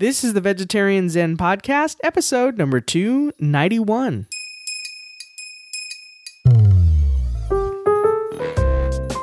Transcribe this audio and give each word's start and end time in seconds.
This 0.00 0.22
is 0.22 0.32
the 0.32 0.40
Vegetarian 0.40 1.08
Zen 1.08 1.36
Podcast, 1.36 1.96
episode 2.04 2.56
number 2.56 2.80
291. 2.80 4.28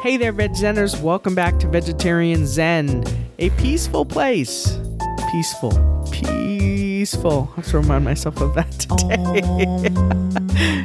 Hey 0.04 0.18
there, 0.18 0.34
Veg 0.34 0.52
Zeners. 0.52 1.02
Welcome 1.02 1.34
back 1.34 1.60
to 1.60 1.70
Vegetarian 1.70 2.46
Zen, 2.46 3.06
a 3.40 3.52
peaceful 3.52 4.04
place. 4.04 4.78
Peaceful. 5.32 5.72
Peaceful. 6.12 7.50
I 7.54 7.56
have 7.56 7.68
to 7.68 7.78
remind 7.80 8.04
myself 8.04 8.42
of 8.42 8.54
that 8.56 8.72
today. 8.72 9.44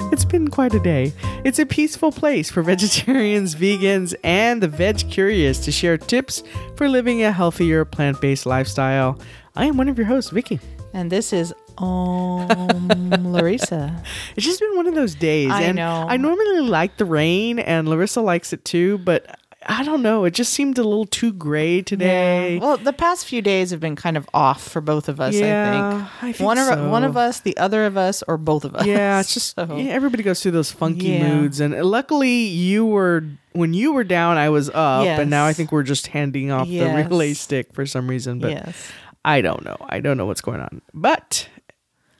it's 0.12 0.24
been 0.24 0.46
quite 0.46 0.72
a 0.72 0.80
day. 0.80 1.12
It's 1.44 1.58
a 1.58 1.66
peaceful 1.66 2.12
place 2.12 2.48
for 2.48 2.62
vegetarians, 2.62 3.56
vegans, 3.56 4.14
and 4.22 4.62
the 4.62 4.68
veg 4.68 5.10
curious 5.10 5.58
to 5.64 5.72
share 5.72 5.98
tips 5.98 6.44
for 6.76 6.88
living 6.88 7.24
a 7.24 7.32
healthier 7.32 7.84
plant 7.84 8.20
based 8.20 8.46
lifestyle. 8.46 9.18
I 9.56 9.66
am 9.66 9.76
one 9.76 9.88
of 9.88 9.98
your 9.98 10.06
hosts, 10.06 10.30
Vicky. 10.30 10.60
And 10.92 11.10
this 11.10 11.32
is 11.32 11.52
um 11.78 12.88
Larissa. 13.32 14.02
It's 14.36 14.44
just 14.46 14.60
been 14.60 14.76
one 14.76 14.86
of 14.86 14.94
those 14.94 15.14
days. 15.14 15.50
I 15.50 15.62
and 15.62 15.76
know. 15.76 16.06
I 16.08 16.16
normally 16.16 16.60
like 16.60 16.96
the 16.96 17.04
rain, 17.04 17.58
and 17.58 17.88
Larissa 17.88 18.20
likes 18.20 18.52
it 18.52 18.64
too, 18.64 18.98
but 18.98 19.38
I 19.66 19.84
don't 19.84 20.02
know. 20.02 20.24
It 20.24 20.32
just 20.32 20.52
seemed 20.52 20.78
a 20.78 20.82
little 20.82 21.04
too 21.06 21.32
gray 21.32 21.82
today. 21.82 22.58
Well, 22.58 22.76
the 22.78 22.92
past 22.94 23.26
few 23.26 23.42
days 23.42 23.70
have 23.72 23.80
been 23.80 23.94
kind 23.94 24.16
of 24.16 24.28
off 24.32 24.62
for 24.62 24.80
both 24.80 25.08
of 25.08 25.20
us, 25.20 25.34
I 25.36 25.38
think. 25.40 26.12
I 26.22 26.32
think 26.32 26.40
one 26.40 26.56
so. 26.56 26.72
of 26.72 26.90
one 26.90 27.04
of 27.04 27.16
us, 27.16 27.40
the 27.40 27.56
other 27.56 27.84
of 27.86 27.96
us, 27.96 28.22
or 28.26 28.36
both 28.38 28.64
of 28.64 28.74
us. 28.74 28.86
Yeah, 28.86 29.20
it's 29.20 29.34
just 29.34 29.54
So- 29.54 29.76
yeah, 29.76 29.92
everybody 29.92 30.22
goes 30.22 30.42
through 30.42 30.52
those 30.52 30.70
funky 30.72 31.08
Yeah. 31.10 31.28
moods, 31.34 31.60
and 31.60 31.74
luckily 31.84 32.30
you 32.46 32.86
were 32.86 33.24
when 33.52 33.74
you 33.74 33.92
were 33.92 34.04
down, 34.04 34.38
I 34.38 34.48
was 34.48 34.70
up, 34.70 35.04
and 35.06 35.28
now 35.28 35.44
I 35.44 35.52
think 35.52 35.72
we're 35.72 35.82
just 35.82 36.06
handing 36.08 36.50
off 36.50 36.68
Yes. 36.68 36.88
the 36.88 37.08
relay 37.10 37.34
stick 37.34 37.72
for 37.74 37.84
some 37.84 38.08
reason. 38.08 38.38
But 38.38 38.50
yes. 38.52 38.92
I 39.24 39.40
don't 39.40 39.64
know. 39.64 39.76
I 39.88 40.00
don't 40.00 40.16
know 40.16 40.26
what's 40.26 40.40
going 40.40 40.60
on. 40.60 40.82
But 40.94 41.48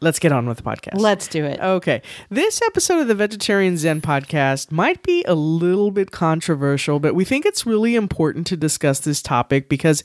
let's 0.01 0.19
get 0.19 0.33
on 0.33 0.47
with 0.47 0.59
the 0.59 0.63
podcast. 0.63 0.99
Let's 1.01 1.29
do 1.29 1.45
it. 1.45 1.61
Okay. 1.61 2.03
This 2.29 2.61
episode 2.63 3.01
of 3.01 3.09
the 3.09 3.15
Vegetarian 3.15 3.77
Zen 3.77 4.01
podcast 4.01 4.71
might 4.71 5.03
be 5.03 5.25
a 5.25 5.35
little 5.35 5.91
bit 5.91 6.11
controversial, 6.11 6.99
but 7.01 7.15
we 7.15 7.25
think 7.25 7.47
it's 7.47 7.67
really 7.67 7.95
important 7.95 8.47
to 8.49 8.57
discuss 8.57 9.01
this 9.01 9.23
topic 9.23 9.69
because 9.69 10.03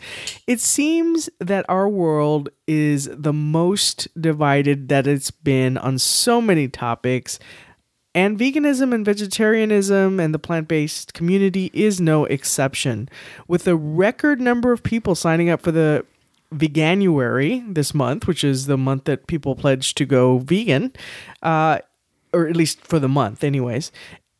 it 0.47 0.59
seems 0.59 1.29
that 1.39 1.65
our 1.69 1.89
world 1.89 2.49
is 2.67 3.09
the 3.11 3.33
most 3.33 4.07
divided 4.19 4.89
that 4.89 5.07
it's 5.07 5.31
been 5.31 5.77
on 5.77 5.97
so 5.97 6.41
many 6.41 6.67
topics. 6.67 7.39
And 8.13 8.39
veganism 8.39 8.93
and 8.93 9.03
vegetarianism 9.03 10.21
and 10.21 10.33
the 10.33 10.39
plant 10.39 10.69
based 10.69 11.13
community 11.13 11.69
is 11.73 11.99
no 11.99 12.23
exception. 12.23 13.09
With 13.45 13.67
a 13.67 13.75
record 13.75 14.39
number 14.39 14.71
of 14.71 14.83
people 14.83 15.15
signing 15.15 15.49
up 15.49 15.61
for 15.61 15.73
the 15.73 16.05
Veganuary 16.57 17.73
this 17.73 17.93
month, 17.93 18.27
which 18.27 18.43
is 18.43 18.65
the 18.65 18.77
month 18.77 19.05
that 19.05 19.27
people 19.27 19.55
pledge 19.55 19.95
to 19.95 20.05
go 20.05 20.39
vegan, 20.39 20.93
uh, 21.41 21.79
or 22.33 22.47
at 22.47 22.55
least 22.55 22.81
for 22.81 22.99
the 22.99 23.09
month, 23.09 23.43
anyways. 23.43 23.91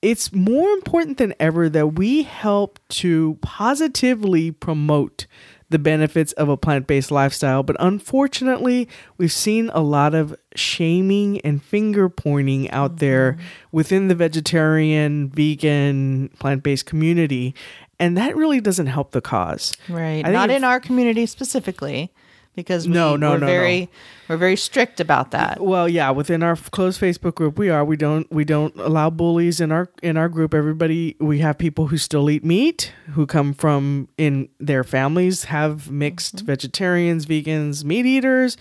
It's 0.02 0.32
more 0.32 0.70
important 0.70 1.18
than 1.18 1.34
ever 1.40 1.68
that 1.70 1.96
we 1.96 2.24
help 2.24 2.80
to 2.90 3.40
positively 3.42 4.52
promote 4.52 5.26
the 5.70 5.80
benefits 5.80 6.32
of 6.34 6.48
a 6.48 6.58
plant 6.58 6.88
based 6.88 7.12
lifestyle. 7.12 7.64
But 7.64 7.76
unfortunately, 7.80 8.88
we've 9.18 9.32
seen 9.32 9.70
a 9.74 9.82
lot 9.82 10.14
of 10.14 10.36
shaming 10.56 11.42
and 11.42 11.62
finger 11.62 12.08
pointing 12.08 12.70
out 12.72 12.98
there 12.98 13.38
within 13.72 14.08
the 14.08 14.16
vegetarian, 14.16 15.30
vegan, 15.30 16.30
plant 16.40 16.64
based 16.64 16.86
community. 16.86 17.56
And 18.00 18.18
that 18.18 18.36
really 18.36 18.60
doesn't 18.60 18.88
help 18.88 19.12
the 19.12 19.22
cause. 19.22 19.74
Right. 19.90 20.22
Not 20.22 20.50
in 20.50 20.64
our 20.64 20.80
community 20.80 21.26
specifically, 21.26 22.12
because 22.56 22.88
we, 22.88 22.94
No, 22.94 23.16
no, 23.16 23.32
we're 23.32 23.38
no, 23.40 23.46
very 23.46 23.90
we're 24.28 24.38
very 24.38 24.56
strict 24.56 25.00
about 25.00 25.32
that. 25.32 25.62
Well, 25.62 25.88
yeah, 25.88 26.10
within 26.10 26.42
our 26.44 26.56
closed 26.56 27.00
Facebook 27.00 27.36
group, 27.36 27.58
we 27.58 27.70
are. 27.70 27.86
We 27.86 27.96
don't 27.98 28.30
we 28.32 28.44
don't 28.44 28.76
allow 28.78 29.10
bullies 29.10 29.62
in 29.62 29.72
our 29.72 29.90
in 30.02 30.18
our 30.18 30.30
group. 30.30 30.54
Everybody, 30.54 31.16
we 31.20 31.40
have 31.40 31.58
people 31.58 31.88
who 31.88 31.98
still 31.98 32.30
eat 32.30 32.44
meat, 32.44 32.92
who 33.14 33.26
come 33.26 33.54
from 33.54 34.08
in 34.18 34.50
their 34.60 34.84
families 34.84 35.46
have 35.46 35.90
mixed 35.92 36.38
Mm-hmm. 36.38 36.46
vegetarians, 36.48 37.26
vegans, 37.26 37.84
meat 37.84 38.06
eaters, 38.06 38.58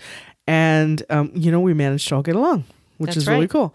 and 0.47 1.03
um, 1.09 1.31
you 1.33 1.51
know 1.51 1.59
we 1.59 1.73
managed 1.73 2.07
to 2.09 2.15
all 2.15 2.21
get 2.21 2.35
along, 2.35 2.63
which 2.97 3.09
That's 3.09 3.17
is 3.17 3.27
really 3.27 3.47
cool. 3.47 3.73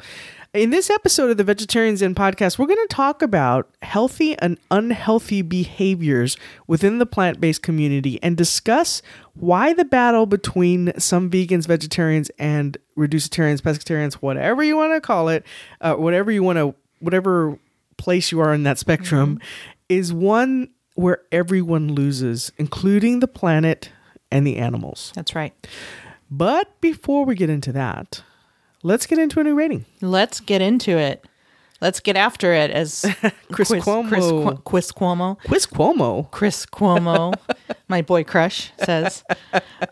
In 0.53 0.71
this 0.71 0.91
episode 0.91 1.31
of 1.31 1.37
the 1.37 1.45
Vegetarian 1.45 1.97
Zen 1.97 2.17
podcast, 2.17 2.59
we're 2.59 2.67
going 2.67 2.85
to 2.89 2.93
talk 2.93 3.23
about 3.23 3.71
healthy 3.83 4.37
and 4.41 4.59
unhealthy 4.69 5.43
behaviors 5.43 6.37
within 6.67 6.99
the 6.99 7.07
plant 7.07 7.41
based 7.41 7.63
community 7.63 8.21
and 8.21 8.37
discuss 8.37 9.01
why 9.35 9.73
the 9.73 9.85
battle 9.85 10.27
between 10.27 10.93
some 10.99 11.31
vegans, 11.31 11.69
vegetarians, 11.69 12.33
and 12.37 12.77
reducitarians, 12.99 13.61
pescatarians, 13.61 14.15
whatever 14.15 14.65
you 14.65 14.77
want 14.77 14.93
to 14.93 15.01
call 15.01 15.29
it, 15.29 15.47
uh, 15.83 15.95
whatever 15.95 16.33
you 16.33 16.43
want 16.43 16.57
to, 16.57 16.75
whatever 16.99 17.57
place 17.97 18.33
you 18.33 18.41
are 18.41 18.53
in 18.53 18.65
that 18.65 18.77
spectrum, 18.77 19.39
is 19.89 20.13
one 20.13 20.69
where 20.97 21.23
everyone 21.31 21.93
loses, 21.93 22.51
including 22.59 23.21
the 23.21 23.29
planet 23.29 23.91
and 24.33 24.45
the 24.45 24.57
animals. 24.57 25.13
That's 25.15 25.37
right. 25.37 25.55
But 26.29 26.81
before 26.81 27.25
we 27.25 27.37
get 27.37 27.51
into 27.51 27.71
that, 27.71 28.25
let's 28.83 29.07
get 29.07 29.19
into 29.19 29.41
a 29.41 29.45
new 29.45 29.55
rating. 29.55 29.85
Let's 30.01 30.41
get 30.41 30.61
into 30.63 30.97
it. 30.99 31.25
Let's 31.81 32.01
get 32.01 32.15
after 32.15 32.53
it, 32.53 32.71
as 32.71 33.07
Chris 33.53 33.69
Chris 33.69 33.85
Cuomo. 33.85 34.09
Chris, 34.09 34.25
Cu- 34.27 34.57
Chris 34.67 34.93
Cuomo. 34.93 35.39
Quiz 35.47 35.67
Cuomo. 35.67 36.31
Chris 36.31 36.67
Cuomo, 36.67 37.33
my 37.89 38.03
boy 38.03 38.23
crush, 38.23 38.71
says. 38.85 39.25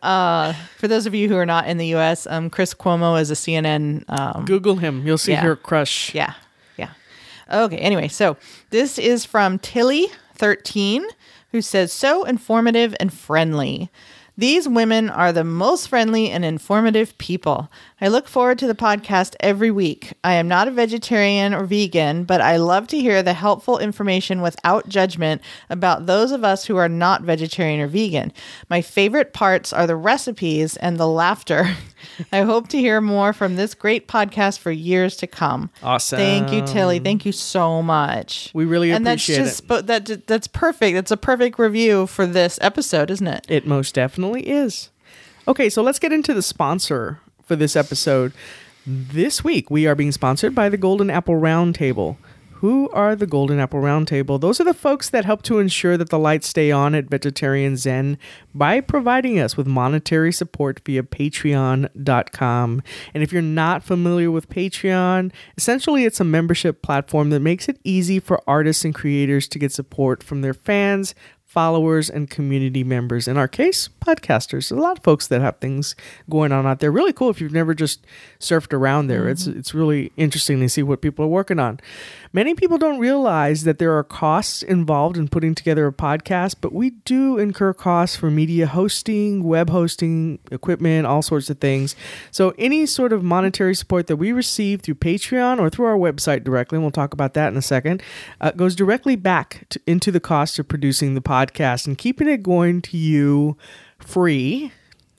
Uh, 0.02 0.52
for 0.76 0.86
those 0.86 1.06
of 1.06 1.14
you 1.14 1.28
who 1.30 1.36
are 1.36 1.46
not 1.46 1.66
in 1.66 1.78
the 1.78 1.86
U.S., 1.88 2.26
um, 2.26 2.50
Chris 2.50 2.74
Cuomo 2.74 3.18
is 3.18 3.30
a 3.30 3.34
CNN. 3.34 4.04
Um, 4.08 4.44
Google 4.44 4.76
him. 4.76 5.06
You'll 5.06 5.16
see 5.16 5.32
Yeah. 5.32 5.40
her 5.40 5.56
crush. 5.56 6.14
yeah, 6.14 6.34
yeah. 6.76 6.90
Okay. 7.50 7.78
Anyway, 7.78 8.08
so 8.08 8.36
this 8.68 8.98
is 8.98 9.24
from 9.24 9.58
Tilly13, 9.58 11.04
who 11.52 11.62
says, 11.62 11.90
"So 11.90 12.24
informative 12.24 12.94
and 13.00 13.10
friendly." 13.12 13.90
These 14.36 14.68
women 14.68 15.10
are 15.10 15.32
the 15.32 15.42
most 15.42 15.88
friendly 15.88 16.30
and 16.30 16.44
informative 16.44 17.16
people. 17.18 17.68
I 18.00 18.06
look 18.06 18.28
forward 18.28 18.60
to 18.60 18.68
the 18.68 18.76
podcast 18.76 19.34
every 19.40 19.72
week. 19.72 20.12
I 20.22 20.34
am 20.34 20.46
not 20.46 20.68
a 20.68 20.70
vegetarian 20.70 21.52
or 21.52 21.64
vegan, 21.64 22.22
but 22.22 22.40
I 22.40 22.56
love 22.56 22.86
to 22.88 23.00
hear 23.00 23.24
the 23.24 23.32
helpful 23.32 23.78
information 23.78 24.40
without 24.40 24.88
judgment 24.88 25.42
about 25.68 26.06
those 26.06 26.30
of 26.30 26.44
us 26.44 26.64
who 26.64 26.76
are 26.76 26.88
not 26.88 27.22
vegetarian 27.22 27.80
or 27.80 27.88
vegan. 27.88 28.32
My 28.70 28.82
favorite 28.82 29.32
parts 29.32 29.72
are 29.72 29.86
the 29.86 29.96
recipes 29.96 30.76
and 30.76 30.96
the 30.96 31.08
laughter. 31.08 31.74
I 32.32 32.42
hope 32.42 32.68
to 32.68 32.78
hear 32.78 33.00
more 33.00 33.32
from 33.32 33.56
this 33.56 33.74
great 33.74 34.06
podcast 34.06 34.60
for 34.60 34.70
years 34.70 35.16
to 35.16 35.26
come. 35.26 35.68
Awesome. 35.82 36.18
Thank 36.18 36.52
you, 36.52 36.64
Tilly. 36.64 37.00
Thank 37.00 37.26
you 37.26 37.32
so 37.32 37.82
much. 37.82 38.52
We 38.54 38.64
really 38.64 38.92
and 38.92 39.06
appreciate 39.08 39.38
that's 39.38 39.50
just, 39.56 39.66
But 39.66 39.88
that 39.88 40.26
that's 40.28 40.46
perfect. 40.46 40.94
That's 40.94 41.10
a 41.10 41.16
perfect 41.16 41.58
review 41.58 42.06
for 42.06 42.26
this 42.26 42.60
episode, 42.62 43.10
isn't 43.10 43.26
it? 43.26 43.44
It 43.48 43.66
most 43.66 43.96
definitely 43.96 44.48
is. 44.48 44.90
Okay, 45.48 45.68
so 45.68 45.82
let's 45.82 45.98
get 45.98 46.12
into 46.12 46.32
the 46.32 46.42
sponsor 46.42 47.20
for 47.48 47.56
this 47.56 47.74
episode. 47.74 48.32
This 48.86 49.42
week, 49.42 49.70
we 49.70 49.86
are 49.86 49.94
being 49.94 50.12
sponsored 50.12 50.54
by 50.54 50.68
the 50.68 50.76
Golden 50.76 51.10
Apple 51.10 51.34
Roundtable. 51.34 52.16
Who 52.60 52.90
are 52.90 53.14
the 53.14 53.26
Golden 53.26 53.60
Apple 53.60 53.80
Roundtable? 53.80 54.40
Those 54.40 54.60
are 54.60 54.64
the 54.64 54.74
folks 54.74 55.10
that 55.10 55.24
help 55.24 55.42
to 55.42 55.60
ensure 55.60 55.96
that 55.96 56.08
the 56.08 56.18
lights 56.18 56.48
stay 56.48 56.72
on 56.72 56.92
at 56.94 57.08
Vegetarian 57.08 57.76
Zen 57.76 58.18
by 58.52 58.80
providing 58.80 59.38
us 59.38 59.56
with 59.56 59.68
monetary 59.68 60.32
support 60.32 60.80
via 60.84 61.04
patreon.com. 61.04 62.82
And 63.14 63.22
if 63.22 63.32
you're 63.32 63.42
not 63.42 63.84
familiar 63.84 64.32
with 64.32 64.48
Patreon, 64.48 65.32
essentially 65.56 66.04
it's 66.04 66.18
a 66.18 66.24
membership 66.24 66.82
platform 66.82 67.30
that 67.30 67.40
makes 67.40 67.68
it 67.68 67.78
easy 67.84 68.18
for 68.18 68.42
artists 68.48 68.84
and 68.84 68.92
creators 68.94 69.46
to 69.48 69.60
get 69.60 69.70
support 69.70 70.24
from 70.24 70.40
their 70.40 70.54
fans, 70.54 71.14
followers 71.58 72.08
and 72.08 72.30
community 72.30 72.84
members. 72.84 73.26
In 73.26 73.36
our 73.36 73.48
case, 73.48 73.88
podcasters. 74.06 74.68
There's 74.68 74.70
a 74.70 74.76
lot 74.76 74.96
of 74.96 75.02
folks 75.02 75.26
that 75.26 75.40
have 75.40 75.58
things 75.58 75.96
going 76.30 76.52
on 76.52 76.68
out 76.68 76.78
there. 76.78 76.92
Really 76.92 77.12
cool 77.12 77.30
if 77.30 77.40
you've 77.40 77.50
never 77.50 77.74
just 77.74 78.06
surfed 78.38 78.72
around 78.72 79.08
there. 79.08 79.28
It's 79.28 79.48
it's 79.48 79.74
really 79.74 80.12
interesting 80.16 80.60
to 80.60 80.68
see 80.68 80.84
what 80.84 81.00
people 81.00 81.24
are 81.24 81.28
working 81.28 81.58
on. 81.58 81.80
Many 82.32 82.54
people 82.54 82.78
don't 82.78 83.00
realize 83.00 83.64
that 83.64 83.80
there 83.80 83.96
are 83.98 84.04
costs 84.04 84.62
involved 84.62 85.16
in 85.16 85.26
putting 85.26 85.56
together 85.56 85.88
a 85.88 85.92
podcast, 85.92 86.56
but 86.60 86.72
we 86.72 86.90
do 86.90 87.38
incur 87.38 87.72
costs 87.72 88.14
for 88.16 88.30
media 88.30 88.68
hosting, 88.68 89.42
web 89.42 89.70
hosting, 89.70 90.38
equipment, 90.52 91.06
all 91.06 91.22
sorts 91.22 91.50
of 91.50 91.58
things. 91.58 91.96
So 92.30 92.54
any 92.56 92.86
sort 92.86 93.12
of 93.12 93.24
monetary 93.24 93.74
support 93.74 94.06
that 94.06 94.16
we 94.16 94.30
receive 94.30 94.82
through 94.82 94.96
Patreon 94.96 95.58
or 95.58 95.70
through 95.70 95.86
our 95.86 95.96
website 95.96 96.44
directly, 96.44 96.76
and 96.76 96.84
we'll 96.84 96.92
talk 96.92 97.12
about 97.14 97.34
that 97.34 97.48
in 97.48 97.56
a 97.56 97.62
second, 97.62 98.00
uh, 98.40 98.52
goes 98.52 98.76
directly 98.76 99.16
back 99.16 99.64
to, 99.70 99.80
into 99.86 100.12
the 100.12 100.20
cost 100.20 100.58
of 100.60 100.68
producing 100.68 101.14
the 101.14 101.22
podcast 101.22 101.47
and 101.86 101.96
keeping 101.96 102.28
it 102.28 102.42
going 102.42 102.82
to 102.82 102.96
you 102.96 103.56
free, 103.98 104.72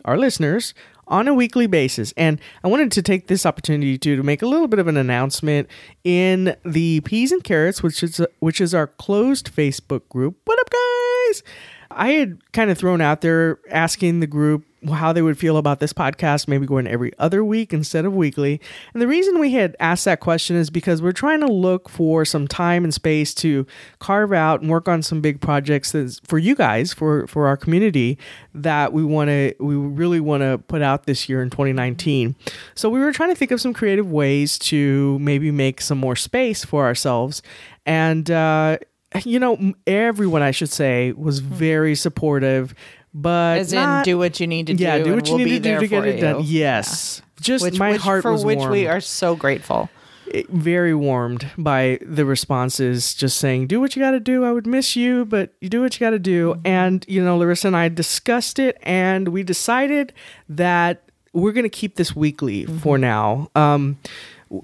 our 0.05 0.17
listeners, 0.17 0.73
on 1.09 1.27
a 1.27 1.33
weekly 1.33 1.67
basis. 1.67 2.13
And 2.15 2.39
I 2.63 2.67
wanted 2.67 2.91
to 2.93 3.01
take 3.01 3.27
this 3.27 3.45
opportunity 3.45 3.97
to, 3.97 4.15
to 4.15 4.23
make 4.23 4.41
a 4.41 4.47
little 4.47 4.67
bit 4.67 4.79
of 4.79 4.87
an 4.87 4.97
announcement 4.97 5.67
in 6.03 6.55
the 6.63 7.01
Peas 7.01 7.31
and 7.31 7.43
Carrots, 7.43 7.83
which 7.83 8.03
is 8.03 8.21
which 8.39 8.61
is 8.61 8.73
our 8.73 8.87
closed 8.87 9.53
Facebook 9.53 10.07
group. 10.09 10.37
What 10.45 10.59
up, 10.59 10.69
guys? 10.69 11.43
I 11.91 12.11
had 12.11 12.51
kind 12.53 12.69
of 12.69 12.77
thrown 12.77 13.01
out 13.01 13.21
there 13.21 13.59
asking 13.69 14.19
the 14.19 14.27
group 14.27 14.65
how 14.93 15.11
they 15.11 15.21
would 15.21 15.37
feel 15.37 15.57
about 15.57 15.79
this 15.79 15.91
podcast 15.91 16.47
maybe 16.47 16.65
going 16.65 16.87
every 16.87 17.11
other 17.19 17.43
week 17.43 17.73
instead 17.73 18.05
of 18.05 18.13
weekly. 18.13 18.61
And 18.93 19.01
the 19.01 19.07
reason 19.07 19.39
we 19.39 19.51
had 19.51 19.75
asked 19.79 20.05
that 20.05 20.19
question 20.19 20.55
is 20.55 20.69
because 20.69 21.01
we're 21.01 21.11
trying 21.11 21.41
to 21.41 21.47
look 21.47 21.89
for 21.89 22.23
some 22.23 22.47
time 22.47 22.83
and 22.83 22.93
space 22.93 23.33
to 23.35 23.65
carve 23.99 24.31
out 24.31 24.61
and 24.61 24.69
work 24.69 24.87
on 24.87 25.01
some 25.01 25.21
big 25.21 25.41
projects 25.41 25.93
for 26.25 26.37
you 26.37 26.55
guys, 26.55 26.93
for 26.93 27.27
for 27.27 27.47
our 27.47 27.57
community 27.57 28.17
that 28.53 28.93
we 28.93 29.03
want 29.03 29.29
to 29.29 29.53
we 29.59 29.75
really 29.75 30.19
want 30.19 30.43
to 30.43 30.57
put 30.67 30.81
out 30.81 31.05
this 31.05 31.27
year 31.27 31.41
in 31.41 31.49
2019. 31.49 32.35
So 32.75 32.89
we 32.89 32.99
were 32.99 33.11
trying 33.11 33.29
to 33.29 33.35
think 33.35 33.51
of 33.51 33.59
some 33.59 33.73
creative 33.73 34.09
ways 34.09 34.57
to 34.59 35.19
maybe 35.19 35.51
make 35.51 35.81
some 35.81 35.97
more 35.97 36.15
space 36.15 36.63
for 36.63 36.85
ourselves 36.85 37.41
and 37.85 38.29
uh 38.31 38.77
you 39.25 39.39
know, 39.39 39.73
everyone 39.87 40.41
I 40.41 40.51
should 40.51 40.69
say 40.69 41.11
was 41.13 41.39
very 41.39 41.95
supportive, 41.95 42.73
but 43.13 43.59
As 43.59 43.73
not- 43.73 44.07
in, 44.07 44.11
do 44.13 44.17
what 44.17 44.39
you 44.39 44.47
need 44.47 44.67
to 44.67 44.73
do. 44.73 44.83
yeah, 44.83 44.97
do 44.99 45.05
and 45.05 45.15
what 45.15 45.27
you 45.27 45.35
we'll 45.35 45.45
need 45.45 45.63
to 45.63 45.73
do 45.75 45.79
to 45.79 45.87
get 45.87 46.05
it 46.05 46.21
done. 46.21 46.43
you. 46.43 46.59
Yes, 46.59 47.21
just 47.41 47.63
Which, 47.63 47.79
my 47.79 47.93
which- 47.93 48.01
heart 48.01 48.21
for 48.21 48.35
which 48.37 48.59
we 48.59 48.87
are 48.87 49.01
so 49.01 49.35
grateful. 49.35 49.89
It- 50.31 50.47
very 50.49 50.93
warmed 50.93 51.47
by 51.57 51.97
the 52.05 52.23
responses, 52.23 53.15
just 53.15 53.37
saying, 53.37 53.65
"Do 53.65 53.79
what 53.81 53.95
you 53.95 54.01
got 54.01 54.11
to 54.11 54.19
do." 54.19 54.45
I 54.45 54.51
would 54.51 54.67
miss 54.67 54.95
you, 54.95 55.25
but 55.25 55.53
you 55.59 55.69
do 55.69 55.81
what 55.81 55.95
you 55.95 55.99
got 56.05 56.11
to 56.11 56.19
do. 56.19 56.51
Mm-hmm. 56.53 56.67
And 56.67 57.05
you 57.07 57.23
know, 57.23 57.35
Larissa 57.35 57.65
and 57.67 57.75
I 57.75 57.89
discussed 57.89 58.59
it, 58.59 58.77
and 58.83 59.29
we 59.29 59.41
decided 59.41 60.13
that 60.47 61.01
we're 61.33 61.51
going 61.51 61.63
to 61.63 61.69
keep 61.69 61.95
this 61.95 62.15
weekly 62.15 62.65
Mm-hmm. 62.65 62.77
for 62.77 62.99
now. 62.99 63.49
Um, 63.55 63.97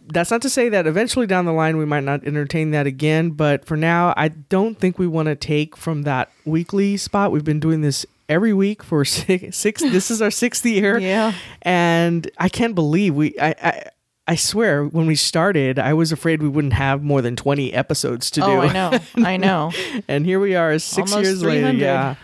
that's 0.07 0.31
not 0.31 0.41
to 0.41 0.49
say 0.49 0.69
that 0.69 0.87
eventually 0.87 1.27
down 1.27 1.45
the 1.45 1.53
line 1.53 1.77
we 1.77 1.85
might 1.85 2.03
not 2.03 2.23
entertain 2.23 2.71
that 2.71 2.87
again, 2.87 3.29
but 3.31 3.65
for 3.65 3.77
now, 3.77 4.13
I 4.17 4.29
don't 4.29 4.79
think 4.79 4.97
we 4.97 5.07
want 5.07 5.27
to 5.27 5.35
take 5.35 5.77
from 5.77 6.03
that 6.03 6.31
weekly 6.45 6.97
spot. 6.97 7.31
We've 7.31 7.43
been 7.43 7.59
doing 7.59 7.81
this 7.81 8.05
every 8.27 8.53
week 8.53 8.81
for 8.83 9.05
six. 9.05 9.55
six 9.57 9.81
this 9.81 10.09
is 10.09 10.21
our 10.21 10.31
sixth 10.31 10.65
year, 10.65 10.97
Yeah. 10.97 11.33
and 11.61 12.29
I 12.37 12.49
can't 12.49 12.73
believe 12.75 13.15
we. 13.15 13.37
I, 13.39 13.49
I 13.61 13.83
I 14.27 14.33
swear, 14.33 14.83
when 14.85 15.05
we 15.05 15.13
started, 15.13 15.77
I 15.77 15.93
was 15.93 16.11
afraid 16.11 16.41
we 16.41 16.49
wouldn't 16.49 16.73
have 16.73 17.03
more 17.03 17.21
than 17.21 17.35
twenty 17.35 17.71
episodes 17.71 18.31
to 18.31 18.39
do. 18.41 18.47
Oh, 18.47 18.59
I 18.61 18.73
know. 18.73 18.99
I 19.17 19.37
know. 19.47 19.71
and 20.07 20.25
here 20.25 20.39
we 20.39 20.55
are, 20.55 20.79
six 20.79 21.11
Almost 21.11 21.29
years 21.29 21.43
later. 21.43 21.71
Yeah. 21.71 22.15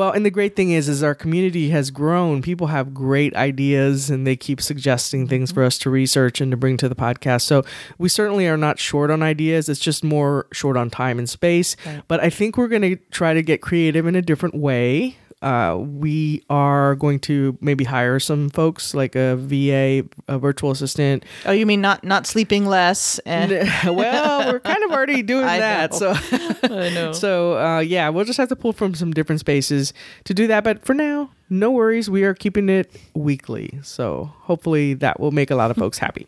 Well, 0.00 0.12
and 0.12 0.24
the 0.24 0.30
great 0.30 0.56
thing 0.56 0.70
is, 0.70 0.88
is 0.88 1.02
our 1.02 1.14
community 1.14 1.68
has 1.68 1.90
grown. 1.90 2.40
People 2.40 2.68
have 2.68 2.94
great 2.94 3.36
ideas, 3.36 4.08
and 4.08 4.26
they 4.26 4.34
keep 4.34 4.58
suggesting 4.62 5.28
things 5.28 5.50
Mm-hmm. 5.50 5.54
for 5.56 5.64
us 5.64 5.76
to 5.80 5.90
research 5.90 6.40
and 6.40 6.50
to 6.52 6.56
bring 6.56 6.78
to 6.78 6.88
the 6.88 6.94
podcast. 6.94 7.42
So 7.42 7.64
we 7.98 8.08
certainly 8.08 8.48
are 8.48 8.56
not 8.56 8.78
short 8.78 9.10
on 9.10 9.22
ideas. 9.22 9.68
It's 9.68 9.78
just 9.78 10.02
more 10.02 10.46
short 10.52 10.78
on 10.78 10.88
time 10.88 11.18
and 11.18 11.28
space. 11.28 11.76
Right. 11.84 12.00
But 12.08 12.20
I 12.20 12.30
think 12.30 12.56
we're 12.56 12.68
going 12.68 12.80
to 12.80 12.96
try 13.10 13.34
to 13.34 13.42
get 13.42 13.60
creative 13.60 14.06
in 14.06 14.16
a 14.16 14.22
different 14.22 14.54
way. 14.54 15.18
Uh, 15.42 15.76
we 15.80 16.42
are 16.50 16.94
going 16.96 17.18
to 17.18 17.56
maybe 17.62 17.82
hire 17.84 18.20
some 18.20 18.50
folks 18.50 18.92
like 18.92 19.14
a 19.16 19.36
VA, 19.36 20.06
a 20.28 20.38
virtual 20.38 20.70
assistant. 20.70 21.24
Oh, 21.46 21.52
you 21.52 21.64
mean 21.64 21.80
not 21.80 22.04
not 22.04 22.26
sleeping 22.26 22.66
less? 22.66 23.18
And 23.20 23.50
well, 23.96 24.52
we're 24.52 24.60
kind 24.60 24.84
of 24.84 24.90
already 24.90 25.22
doing 25.22 25.44
I 25.46 25.58
that. 25.58 25.92
know. 25.92 25.96
So 25.98 26.10
I 26.64 26.88
know. 26.90 27.12
so 27.12 27.58
uh, 27.58 27.80
yeah, 27.80 28.10
we'll 28.10 28.26
just 28.26 28.36
have 28.36 28.50
to 28.50 28.56
pull 28.56 28.74
from 28.74 28.94
some 28.94 29.12
different 29.12 29.40
spaces 29.40 29.94
to 30.24 30.34
do 30.34 30.46
that. 30.48 30.62
But 30.62 30.84
for 30.84 30.92
now, 30.94 31.30
no 31.48 31.70
worries. 31.70 32.10
We 32.10 32.24
are 32.24 32.34
keeping 32.34 32.68
it 32.68 32.94
weekly, 33.14 33.78
so 33.82 34.32
hopefully 34.40 34.92
that 34.94 35.20
will 35.20 35.30
make 35.32 35.50
a 35.50 35.54
lot 35.56 35.70
of 35.70 35.76
folks 35.78 35.96
happy. 35.96 36.26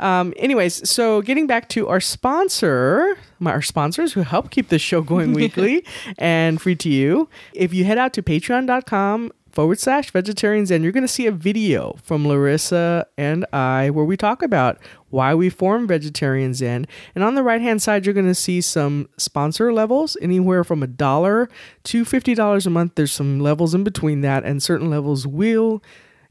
Um, 0.00 0.32
anyways, 0.36 0.88
so 0.88 1.22
getting 1.22 1.46
back 1.46 1.68
to 1.70 1.88
our 1.88 2.00
sponsor, 2.00 3.18
my, 3.38 3.52
our 3.52 3.62
sponsors 3.62 4.12
who 4.12 4.22
help 4.22 4.50
keep 4.50 4.68
this 4.68 4.82
show 4.82 5.02
going 5.02 5.32
weekly 5.34 5.84
and 6.18 6.60
free 6.60 6.76
to 6.76 6.88
you. 6.88 7.28
If 7.52 7.74
you 7.74 7.84
head 7.84 7.98
out 7.98 8.12
to 8.14 8.22
patreon.com 8.22 9.32
forward 9.52 9.78
slash 9.80 10.12
vegetarian 10.12 10.66
zen, 10.66 10.76
and 10.76 10.84
you're 10.84 10.92
going 10.92 11.02
to 11.02 11.08
see 11.08 11.26
a 11.26 11.32
video 11.32 11.96
from 12.02 12.26
Larissa 12.28 13.06
and 13.16 13.44
I 13.52 13.90
where 13.90 14.04
we 14.04 14.16
talk 14.16 14.42
about 14.42 14.78
why 15.10 15.34
we 15.34 15.50
formed 15.50 15.88
Vegetarian 15.88 16.54
Zen. 16.54 16.86
And 17.14 17.24
on 17.24 17.34
the 17.34 17.42
right 17.42 17.60
hand 17.60 17.82
side, 17.82 18.04
you're 18.04 18.14
going 18.14 18.26
to 18.26 18.34
see 18.34 18.60
some 18.60 19.08
sponsor 19.16 19.72
levels, 19.72 20.16
anywhere 20.20 20.64
from 20.64 20.82
a 20.82 20.86
dollar 20.86 21.48
to 21.84 22.04
$50 22.04 22.66
a 22.66 22.70
month. 22.70 22.94
There's 22.94 23.12
some 23.12 23.40
levels 23.40 23.74
in 23.74 23.84
between 23.84 24.20
that, 24.20 24.44
and 24.44 24.62
certain 24.62 24.90
levels 24.90 25.26
will 25.26 25.82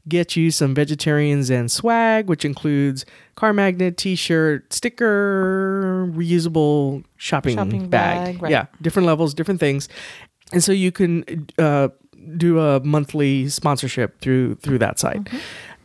get 0.08 0.36
you 0.36 0.50
some 0.50 0.74
vegetarian 0.74 1.42
zen 1.42 1.68
swag 1.68 2.28
which 2.28 2.44
includes 2.44 3.04
car 3.34 3.52
magnet 3.52 3.96
t-shirt 3.96 4.72
sticker 4.72 6.10
reusable 6.14 7.04
shopping, 7.16 7.56
Shopping 7.56 7.88
bag, 7.88 8.34
bag, 8.34 8.42
right. 8.42 8.50
yeah 8.50 8.66
different 8.82 9.06
levels 9.06 9.34
different 9.34 9.60
things 9.60 9.88
and 10.52 10.64
so 10.64 10.72
you 10.72 10.90
can 10.90 11.46
uh, 11.58 11.88
do 12.36 12.58
a 12.58 12.80
monthly 12.80 13.48
sponsorship 13.48 14.20
through 14.20 14.54
through 14.56 14.78
that 14.78 14.98
site 14.98 15.28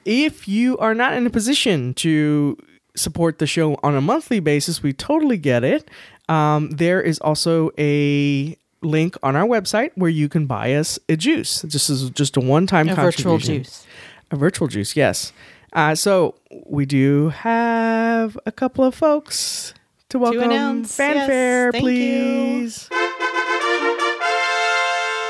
if 0.06 0.48
you 0.48 0.78
are 0.80 0.94
not 0.94 1.14
in 1.14 1.26
a 1.26 1.30
position 1.30 1.94
to 1.96 2.58
support 2.96 3.40
the 3.40 3.48
show 3.48 3.78
on 3.84 3.96
a 3.96 4.02
monthly 4.02 4.40
basis 4.40 4.84
we 4.84 4.94
totally 4.94 5.38
get 5.38 5.64
it 5.64 5.90
um, 6.30 6.70
there 6.72 7.02
is 7.02 7.20
also 7.20 7.72
a 7.78 8.58
link 8.82 9.16
on 9.24 9.36
our 9.36 9.48
website 9.48 9.92
where 9.96 10.10
you 10.10 10.30
can 10.30 10.46
buy 10.46 10.74
us 10.74 11.00
a 11.10 11.16
juice 11.16 11.62
this 11.64 11.90
is 11.90 12.10
just 12.12 12.38
a 12.38 12.40
one-time 12.42 12.90
a 12.90 12.96
virtual 12.96 13.34
contribution. 13.34 13.64
juice. 13.64 13.86
A 14.34 14.36
virtual 14.36 14.68
juice, 14.68 14.96
yes. 14.96 15.32
Uh, 15.74 15.94
so 15.94 16.34
we 16.66 16.88
do 16.88 17.30
have 17.30 18.36
a 18.48 18.52
couple 18.52 18.84
of 18.84 18.96
folks 18.96 19.76
to 20.10 20.18
welcome. 20.18 20.42
announce, 20.42 20.98
Fanfare, 20.98 21.70
yes, 21.72 21.80
please. 21.80 22.90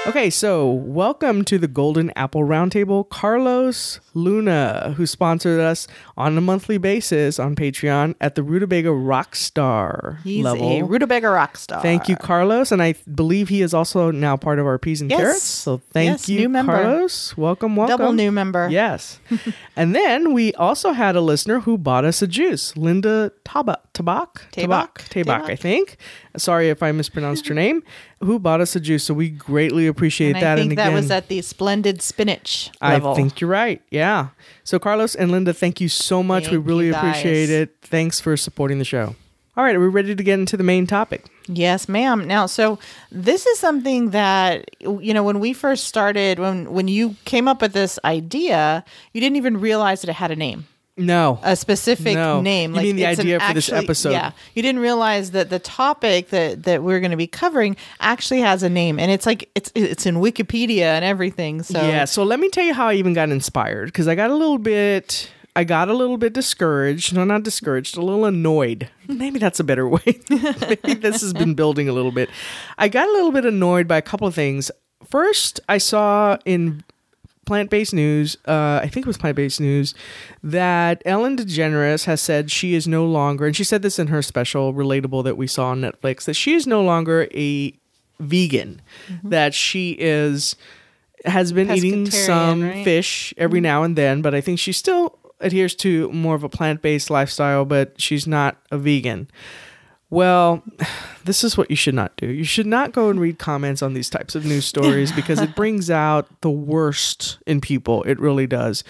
Okay, 0.06 0.30
so 0.30 0.70
welcome 0.70 1.46
to 1.46 1.58
the 1.58 1.68
Golden 1.68 2.12
Apple 2.18 2.42
Roundtable, 2.42 3.08
Carlos 3.08 4.02
Luna, 4.14 4.94
who 4.98 5.06
sponsored 5.06 5.62
us 5.62 5.88
on 6.18 6.38
a 6.38 6.42
monthly 6.42 6.78
basis 6.78 7.40
on 7.40 7.56
Patreon 7.56 8.14
at 8.20 8.36
the 8.36 8.44
Rutabaga 8.44 8.90
Rockstar 8.90 10.22
He's 10.24 10.44
level. 10.44 10.70
a 10.70 10.82
rutabaga 10.84 11.30
rock 11.30 11.56
star. 11.56 11.82
Thank 11.82 12.10
you, 12.10 12.18
Carlos, 12.18 12.74
and 12.74 12.84
I 12.84 12.96
believe 13.16 13.48
he 13.48 13.62
is 13.62 13.74
also 13.74 14.12
now 14.12 14.36
part 14.36 14.60
of 14.60 14.66
our 14.66 14.78
peas 14.78 15.00
and 15.00 15.10
Yes. 15.10 15.20
carrots. 15.22 15.44
So 15.44 15.82
thank 15.94 16.10
Yes, 16.12 16.28
you, 16.30 16.40
new 16.42 16.50
member. 16.50 16.74
Carlos. 16.74 17.38
Welcome, 17.38 17.78
welcome. 17.78 17.98
Double 17.98 18.12
new 18.14 18.32
member. 18.32 18.68
Yes. 18.70 19.20
and 19.78 19.96
then 19.96 20.34
we 20.34 20.54
also 20.56 20.92
had 20.92 21.16
a 21.16 21.22
listener 21.22 21.62
who 21.62 21.78
bought 21.78 22.04
us 22.04 22.22
a 22.22 22.28
juice, 22.28 22.76
Linda 22.76 23.32
Tabak, 23.46 23.78
Tabak, 23.94 24.52
Tabak? 24.52 24.96
Tabak, 25.10 25.50
I 25.50 25.56
think. 25.56 25.96
Sorry 26.38 26.70
if 26.70 26.82
I 26.82 26.92
mispronounced 26.92 27.48
your 27.48 27.56
name. 27.56 27.84
Who 28.22 28.40
bought 28.40 28.62
us 28.62 28.76
a 28.76 28.80
juice? 28.80 29.04
So 29.04 29.14
we 29.14 29.30
greatly 29.30 29.88
appreciate 29.88 30.36
And 30.36 30.44
that. 30.44 30.58
I 30.58 30.62
think 30.62 30.72
and 30.72 30.78
that 30.80 30.88
again, 30.88 30.96
was 30.96 31.12
at 31.12 31.28
the 31.28 31.42
splendid 31.42 32.02
spinach 32.02 32.72
level. 32.82 33.12
I 33.12 33.16
think 33.16 33.40
you're 33.40 33.50
right. 33.50 33.82
Yeah. 33.92 34.30
So 34.64 34.80
Carlos 34.80 35.16
and 35.16 35.32
Linda, 35.32 35.54
thank 35.54 35.80
you 35.80 35.90
so 35.90 36.24
much. 36.24 36.50
we 36.50 36.58
really 36.58 36.90
appreciate 36.90 37.50
it. 37.50 37.76
Thanks 37.82 38.20
for 38.20 38.36
supporting 38.36 38.80
the 38.80 38.86
show. 38.86 39.16
All 39.56 39.64
right, 39.64 39.76
are 39.76 39.80
we 39.80 39.88
ready 39.88 40.16
to 40.16 40.24
get 40.24 40.40
into 40.40 40.58
the 40.58 40.64
main 40.64 40.88
topic? 40.88 41.26
Yes, 41.48 41.88
ma'am. 41.88 42.26
Now, 42.28 42.48
so 42.48 42.80
this 43.12 43.46
is 43.46 43.60
something 43.60 44.10
that 44.10 44.72
you 44.80 45.14
know 45.14 45.22
when 45.22 45.40
we 45.40 45.54
first 45.54 45.84
started, 45.84 46.40
when 46.40 46.72
when 46.74 46.88
you 46.88 47.16
came 47.26 47.48
up 47.48 47.62
with 47.62 47.74
this 47.74 48.00
idea, 48.04 48.84
you 49.14 49.22
didn't 49.22 49.36
even 49.36 49.60
realize 49.60 50.02
that 50.02 50.10
it 50.10 50.14
had 50.14 50.32
a 50.32 50.36
name, 50.36 50.66
No. 50.96 51.40
a 51.44 51.56
specific 51.56 52.14
No. 52.16 52.42
name. 52.42 52.76
You 52.76 52.82
mean 52.82 52.96
the 52.96 53.06
idea 53.06 53.40
for 53.40 53.54
this 53.54 53.72
episode. 53.72 54.12
Yeah, 54.12 54.32
you 54.54 54.62
didn't 54.62 54.82
realize 54.82 55.32
that 55.32 55.50
the 55.50 55.60
topic 55.60 56.30
that 56.30 56.64
that 56.64 56.84
we're 56.84 57.00
going 57.00 57.12
to 57.12 57.18
be 57.18 57.28
covering 57.28 57.76
actually 58.00 58.42
has 58.42 58.64
a 58.64 58.70
name, 58.70 59.00
and 59.00 59.10
it's 59.12 59.26
like 59.26 59.50
it's 59.56 59.72
it's 59.76 60.06
in 60.06 60.16
Wikipedia 60.18 60.82
and 60.84 61.04
everything. 61.04 61.64
So 61.64 61.80
Yeah, 61.82 62.06
so 62.06 62.24
let 62.24 62.40
me 62.40 62.50
tell 62.50 62.64
you 62.64 62.74
how 62.74 62.88
I 62.88 62.94
even 62.96 63.14
got 63.14 63.30
inspired 63.30 63.88
because 63.88 64.08
I 64.08 64.16
got 64.16 64.30
a 64.30 64.36
little 64.36 64.60
bit 64.60 65.30
I 65.56 65.64
got 65.64 65.88
a 65.90 65.94
little 65.94 66.18
bit 66.18 66.34
discouraged. 66.34 67.14
No, 67.14 67.24
not 67.24 67.44
discouraged, 67.44 67.96
a 67.98 68.02
little 68.02 68.26
annoyed. 68.26 68.90
Maybe 69.08 69.38
that's 69.40 69.60
a 69.60 69.64
better 69.64 69.88
way. 69.88 70.02
Maybe 70.30 70.96
this 70.96 71.22
has 71.22 71.34
been 71.34 71.54
building 71.54 71.88
a 71.88 71.94
little 71.94 72.12
bit. 72.12 72.30
I 72.78 72.88
got 72.88 73.08
a 73.08 73.12
little 73.12 73.32
bit 73.32 73.46
annoyed 73.46 73.88
by 73.88 73.98
a 73.98 74.02
couple 74.02 74.28
of 74.28 74.34
things. 74.34 74.72
First, 75.06 75.60
I 75.70 75.78
saw 75.78 76.38
in 76.46 76.84
plant-based 77.46 77.94
news, 77.94 78.38
uh, 78.48 78.80
I 78.82 78.88
think 78.88 79.06
it 79.06 79.08
was 79.08 79.18
plant-based 79.18 79.60
news, 79.60 79.94
that 80.44 81.02
Ellen 81.06 81.38
DeGeneres 81.38 82.06
has 82.06 82.22
said 82.22 82.52
she 82.52 82.74
is 82.74 82.88
no 82.88 83.06
longer, 83.06 83.46
and 83.46 83.56
she 83.56 83.64
said 83.64 83.82
this 83.82 84.00
in 84.00 84.08
her 84.08 84.22
special 84.22 84.74
relatable 84.74 85.24
that 85.24 85.38
we 85.38 85.48
saw 85.48 85.70
on 85.70 85.82
Netflix, 85.82 86.26
that 86.26 86.36
she 86.36 86.54
is 86.54 86.66
no 86.66 86.82
longer 86.82 87.28
a 87.34 87.74
vegan, 88.20 88.82
that 89.24 89.54
she 89.54 89.92
is 90.00 90.56
has 91.26 91.54
been 91.54 91.72
eating 91.72 92.10
some 92.10 92.64
right? 92.64 92.84
fish 92.84 93.34
every 93.38 93.62
now 93.62 93.84
and 93.84 93.96
then, 93.98 94.22
but 94.22 94.36
I 94.36 94.42
think 94.42 94.60
she 94.60 94.74
still 94.74 95.18
adheres 95.40 95.74
to 95.76 96.12
more 96.12 96.36
of 96.36 96.44
a 96.44 96.50
plant-based 96.50 97.10
lifestyle, 97.10 97.66
but 97.66 98.00
she's 98.00 98.28
not 98.28 98.58
a 98.72 98.78
vegan. 98.78 99.30
Well, 100.14 100.64
this 101.26 101.44
is 101.44 101.58
what 101.58 101.70
you 101.70 101.76
should 101.76 101.96
not 101.96 102.16
do. 102.18 102.28
You 102.28 102.44
should 102.44 102.68
not 102.68 102.92
go 102.92 103.10
and 103.10 103.20
read 103.20 103.40
comments 103.40 103.82
on 103.82 103.94
these 103.94 104.10
types 104.10 104.36
of 104.36 104.46
news 104.46 104.66
stories 104.66 105.12
because 105.16 105.42
it 105.42 105.56
brings 105.56 105.90
out 105.90 106.28
the 106.42 106.52
worst 106.52 107.40
in 107.48 107.62
people. 107.62 108.04
It 108.04 108.20
really 108.20 108.48
does. 108.48 108.84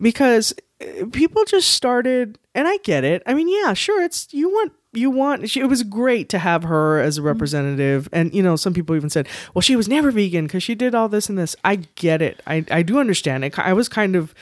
Because 0.00 0.52
uh, 0.80 1.06
people 1.12 1.44
just 1.44 1.70
started, 1.70 2.38
and 2.54 2.66
I 2.66 2.78
get 2.78 3.04
it. 3.04 3.22
I 3.26 3.34
mean, 3.34 3.48
yeah, 3.48 3.74
sure, 3.74 4.02
it's 4.02 4.32
you 4.34 4.48
want 4.48 4.72
you 4.92 5.10
want 5.10 5.48
she, 5.48 5.60
it 5.60 5.66
was 5.66 5.82
great 5.82 6.28
to 6.30 6.38
have 6.38 6.62
her 6.62 6.98
as 6.98 7.18
a 7.18 7.22
representative 7.22 8.08
and 8.12 8.32
you 8.34 8.42
know 8.42 8.56
some 8.56 8.72
people 8.72 8.96
even 8.96 9.10
said 9.10 9.28
well 9.52 9.60
she 9.60 9.76
was 9.76 9.88
never 9.88 10.10
vegan 10.10 10.46
because 10.46 10.62
she 10.62 10.74
did 10.74 10.94
all 10.94 11.06
this 11.06 11.28
and 11.28 11.36
this 11.36 11.54
i 11.64 11.76
get 11.96 12.22
it 12.22 12.42
i 12.46 12.64
i 12.70 12.82
do 12.82 12.98
understand 12.98 13.44
it 13.44 13.58
i 13.58 13.74
was 13.74 13.90
kind 13.90 14.16
of 14.16 14.34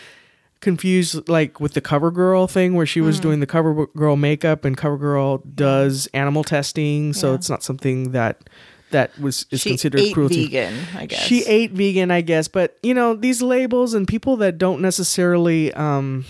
confused 0.64 1.28
like 1.28 1.61
with 1.61 1.75
the 1.75 1.80
cover 1.80 2.11
girl 2.11 2.49
thing 2.49 2.75
where 2.75 2.87
she 2.87 3.00
was 3.00 3.21
doing 3.21 3.38
the 3.38 3.47
cover 3.47 3.87
girl 3.94 4.16
makeup 4.16 4.64
and 4.64 4.76
cover 4.76 4.97
girl 4.99 5.38
does 5.54 6.09
animal 6.14 6.42
testing 6.42 7.12
so 7.12 7.28
Yeah. 7.28 7.35
it's 7.37 7.49
not 7.49 7.62
something 7.62 8.11
that 8.11 8.49
that 8.90 9.16
was 9.18 9.47
is 9.50 9.61
she 9.61 9.71
considered 9.71 10.00
ate 10.00 10.14
cruelty 10.14 10.44
vegan, 10.47 10.75
I 10.97 11.06
guess. 11.06 11.21
she 11.21 11.44
ate 11.47 11.73
vegan, 11.73 12.11
I 12.11 12.21
guess, 12.21 12.47
but 12.49 12.76
you 12.83 12.94
know, 12.94 13.14
these 13.14 13.42
labels 13.42 13.92
and 13.94 14.06
people 14.06 14.37
that 14.38 14.56
don't 14.59 14.80
necessarily 14.80 15.73
um 15.75 16.25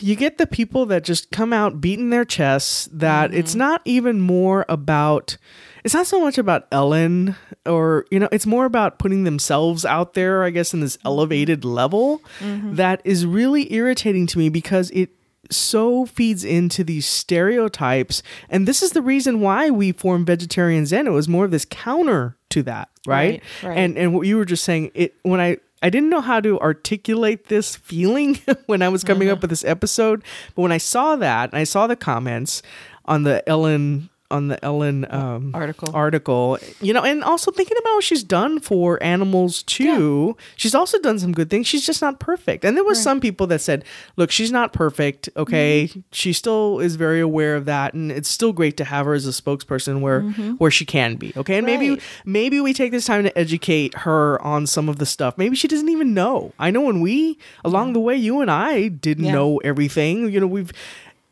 you 0.00 0.16
get 0.16 0.38
the 0.38 0.46
people 0.46 0.86
that 0.86 1.04
just 1.04 1.30
come 1.30 1.52
out 1.52 1.80
beating 1.80 2.10
their 2.10 2.24
chests 2.24 2.88
that 2.92 3.30
mm-hmm. 3.30 3.38
it's 3.40 3.54
not 3.54 3.82
even 3.84 4.20
more 4.20 4.66
about 4.68 5.36
it's 5.84 5.94
not 5.94 6.06
so 6.06 6.20
much 6.20 6.36
about 6.36 6.66
Ellen 6.70 7.36
or 7.66 8.06
you 8.10 8.18
know, 8.18 8.28
it's 8.32 8.46
more 8.46 8.64
about 8.64 8.98
putting 8.98 9.24
themselves 9.24 9.84
out 9.84 10.14
there, 10.14 10.44
I 10.44 10.50
guess, 10.50 10.74
in 10.74 10.80
this 10.80 10.96
mm-hmm. 10.98 11.08
elevated 11.08 11.64
level 11.64 12.20
mm-hmm. 12.38 12.74
that 12.74 13.00
is 13.04 13.26
really 13.26 13.72
irritating 13.72 14.26
to 14.28 14.38
me 14.38 14.48
because 14.48 14.90
it 14.90 15.10
so 15.50 16.06
feeds 16.06 16.44
into 16.44 16.84
these 16.84 17.06
stereotypes. 17.06 18.22
And 18.48 18.68
this 18.68 18.82
is 18.82 18.92
the 18.92 19.02
reason 19.02 19.40
why 19.40 19.70
we 19.70 19.92
formed 19.92 20.26
vegetarian 20.26 20.86
zen. 20.86 21.06
It 21.06 21.10
was 21.10 21.28
more 21.28 21.44
of 21.44 21.50
this 21.50 21.66
counter 21.68 22.36
to 22.50 22.62
that 22.64 22.90
right, 23.06 23.42
Right, 23.62 23.68
right. 23.68 23.78
and 23.78 23.96
and 23.96 24.14
what 24.14 24.26
you 24.26 24.36
were 24.36 24.44
just 24.44 24.64
saying 24.64 24.90
it 24.94 25.14
when 25.22 25.40
i 25.40 25.56
i 25.82 25.90
didn't 25.90 26.10
know 26.10 26.20
how 26.20 26.40
to 26.40 26.58
articulate 26.60 27.46
this 27.46 27.76
feeling 27.76 28.36
when 28.66 28.82
i 28.82 28.88
was 28.88 29.02
coming 29.04 29.28
Mm-hmm. 29.28 29.32
up 29.34 29.40
with 29.42 29.50
this 29.50 29.64
episode 29.64 30.22
but 30.54 30.62
when 30.62 30.72
i 30.72 30.78
saw 30.78 31.16
that 31.16 31.50
and 31.52 31.58
i 31.58 31.64
saw 31.64 31.86
the 31.86 31.96
comments 31.96 32.62
on 33.06 33.22
the 33.24 33.46
ellen 33.48 34.08
on 34.30 34.48
the 34.48 34.62
ellen 34.64 35.06
um 35.10 35.50
Article. 35.54 35.90
article. 35.94 36.58
You 36.80 36.92
know 36.92 37.02
and 37.02 37.22
also 37.24 37.50
thinking 37.50 37.76
about 37.78 37.94
what 37.94 38.04
she's 38.04 38.22
done 38.22 38.60
for 38.60 39.02
animals 39.02 39.62
too. 39.64 40.36
She's 40.56 40.74
also 40.74 40.98
done 41.00 41.18
some 41.18 41.32
good 41.32 41.50
things. 41.50 41.66
She's 41.66 41.84
just 41.84 42.00
not 42.02 42.20
perfect. 42.20 42.64
And 42.64 42.76
there 42.76 42.84
was 42.84 43.02
some 43.02 43.20
people 43.20 43.46
that 43.48 43.60
said 43.60 43.84
look 44.16 44.30
she's 44.30 44.52
not 44.52 44.72
perfect 44.72 45.28
okay? 45.36 45.88
Mm-hmm. 45.90 46.00
she 46.12 46.32
still 46.32 46.80
is 46.80 46.96
very 46.96 47.20
aware 47.20 47.56
of 47.56 47.64
that. 47.66 47.94
And 47.94 48.12
it's 48.12 48.28
still 48.28 48.52
great 48.52 48.76
to 48.78 48.84
have 48.84 49.06
her 49.06 49.14
as 49.14 49.26
a 49.26 49.30
spokesperson 49.30 50.00
where 50.00 50.20
where 50.58 50.70
she 50.70 50.84
can 50.86 51.16
be 51.16 51.32
okay? 51.36 51.56
And 51.58 51.66
maybe 51.66 51.80
Mm-hmm. 51.80 51.94
Right. 51.94 52.02
maybe 52.26 52.60
we 52.60 52.72
take 52.74 52.90
this 52.92 53.06
time 53.06 53.22
to 53.24 53.36
educate 53.38 53.94
her 54.06 54.40
on 54.42 54.66
some 54.66 54.88
of 54.88 54.98
the 54.98 55.06
stuff. 55.06 55.36
Maybe 55.38 55.56
she 55.56 55.66
doesn't 55.68 55.88
even 55.88 56.14
know. 56.14 56.52
I 56.58 56.70
know 56.70 56.82
when 56.82 57.00
we 57.00 57.38
along 57.64 57.94
the 57.94 58.00
way 58.00 58.16
you 58.16 58.40
and 58.40 58.50
i 58.50 58.88
didn't 58.88 59.24
Yeah. 59.24 59.32
know 59.32 59.58
everything. 59.64 60.28
You 60.30 60.40
know 60.40 60.46
we've 60.46 60.72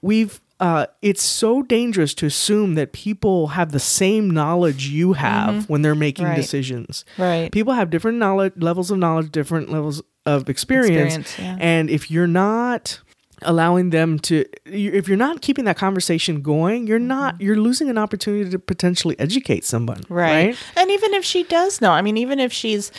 we've 0.03 0.41
uh, 0.61 0.87
it's 1.03 1.23
so 1.23 1.63
dangerous 1.63 2.15
to 2.15 2.27
assume 2.27 2.75
that 2.75 2.93
people 2.93 3.49
have 3.49 3.71
the 3.73 3.79
same 3.81 4.31
knowledge 4.31 4.89
you 4.89 5.13
have 5.13 5.69
when 5.71 5.83
they're 5.83 5.95
making 5.95 6.25
Mm-hmm. 6.25 6.31
Right. 6.33 6.37
decisions. 6.37 7.05
Right. 7.17 7.53
People 7.53 7.75
have 7.75 7.91
different 7.91 8.19
knowledge 8.19 8.55
levels 8.57 8.91
of 8.91 8.99
knowledge, 8.99 9.31
different 9.31 9.71
levels 9.71 10.03
of 10.27 10.49
experience, 10.49 11.17
Experience, 11.17 11.39
yeah. 11.39 11.57
and 11.65 11.89
if 11.89 12.11
you're 12.11 12.27
not 12.27 13.01
allowing 13.43 13.91
them 13.91 14.19
to 14.19 14.45
if 14.67 15.07
you're 15.07 15.17
not 15.17 15.41
keeping 15.43 15.65
that 15.65 15.77
conversation 15.77 16.43
going 16.43 16.89
you're 16.89 16.99
not 16.99 17.41
you're 17.41 17.55
losing 17.57 17.89
an 17.89 17.97
opportunity 17.97 18.51
to 18.51 18.59
potentially 18.59 19.15
educate 19.21 19.65
someone 19.65 19.99
Mm-hmm. 19.99 20.13
right. 20.15 20.47
right, 20.47 20.57
And 20.77 20.91
even 20.91 21.15
if 21.15 21.25
she 21.25 21.45
does 21.45 21.81
know, 21.81 21.93
I 21.93 22.03
mean, 22.03 22.17
even 22.17 22.41
if 22.41 22.53
she's 22.53 22.91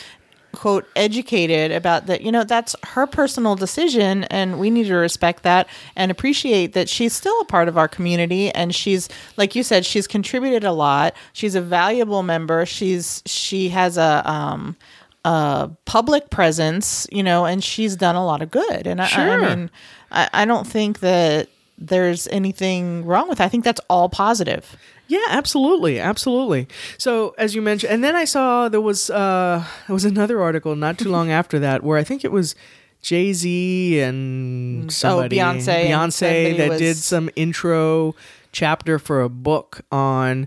quote 0.52 0.86
educated 0.96 1.72
about 1.72 2.06
that, 2.06 2.22
you 2.22 2.32
know, 2.32 2.44
that's 2.44 2.74
her 2.84 3.06
personal 3.06 3.56
decision, 3.56 4.24
and 4.24 4.58
we 4.58 4.70
need 4.70 4.86
to 4.86 4.94
respect 4.94 5.42
that 5.42 5.68
and 5.96 6.10
appreciate 6.10 6.72
that 6.72 6.88
she's 6.88 7.12
still 7.12 7.38
a 7.40 7.44
part 7.44 7.68
of 7.68 7.78
our 7.78 7.88
community, 7.88 8.50
and 8.50 8.74
she's 8.74 9.08
like 9.36 9.54
you 9.54 9.62
said, 9.62 9.84
she's 9.84 10.06
contributed 10.06 10.64
a 10.64 10.72
lot. 10.72 11.14
She's 11.32 11.54
a 11.54 11.60
valuable 11.60 12.22
member. 12.22 12.66
She's 12.66 13.22
she 13.26 13.68
has 13.70 13.96
a 13.96 14.22
um 14.30 14.76
a 15.24 15.70
public 15.84 16.30
presence, 16.30 17.06
you 17.12 17.22
know, 17.22 17.44
and 17.44 17.62
she's 17.62 17.96
done 17.96 18.16
a 18.16 18.24
lot 18.24 18.42
of 18.42 18.50
good. 18.50 18.86
And 18.86 19.00
I, 19.00 19.06
I 19.06 19.36
mean, 19.54 19.70
I, 20.10 20.28
I 20.32 20.44
don't 20.44 20.66
think 20.66 21.00
that 21.00 21.48
there's 21.76 22.26
anything 22.28 23.04
wrong 23.04 23.28
with. 23.28 23.40
It. 23.40 23.44
I 23.44 23.48
think 23.48 23.64
that's 23.64 23.80
all 23.88 24.08
positive. 24.08 24.76
Yeah, 25.10 25.26
absolutely, 25.28 25.98
absolutely. 25.98 26.68
So 26.98 27.34
as 27.36 27.54
you 27.54 27.62
mentioned, 27.62 27.92
and 27.92 28.04
then 28.04 28.14
I 28.14 28.24
saw 28.24 28.68
there 28.68 28.80
was 28.80 29.10
uh 29.10 29.64
there 29.88 29.94
was 29.94 30.04
another 30.04 30.40
article 30.40 30.76
not 30.76 30.98
too 30.98 31.08
long 31.10 31.30
after 31.30 31.58
that 31.58 31.82
where 31.82 31.98
I 31.98 32.04
think 32.04 32.24
it 32.24 32.30
was 32.30 32.54
Jay 33.02 33.32
Z 33.32 33.98
and 34.00 34.92
somebody, 34.92 35.36
Mm. 35.38 35.40
Oh, 35.42 35.56
Beyonce 35.58 35.88
Beyonce 35.88 36.56
that 36.58 36.68
was- 36.68 36.78
did 36.78 36.96
some 36.96 37.28
intro 37.34 38.14
chapter 38.52 38.98
for 38.98 39.20
a 39.22 39.28
book 39.28 39.80
on 39.90 40.46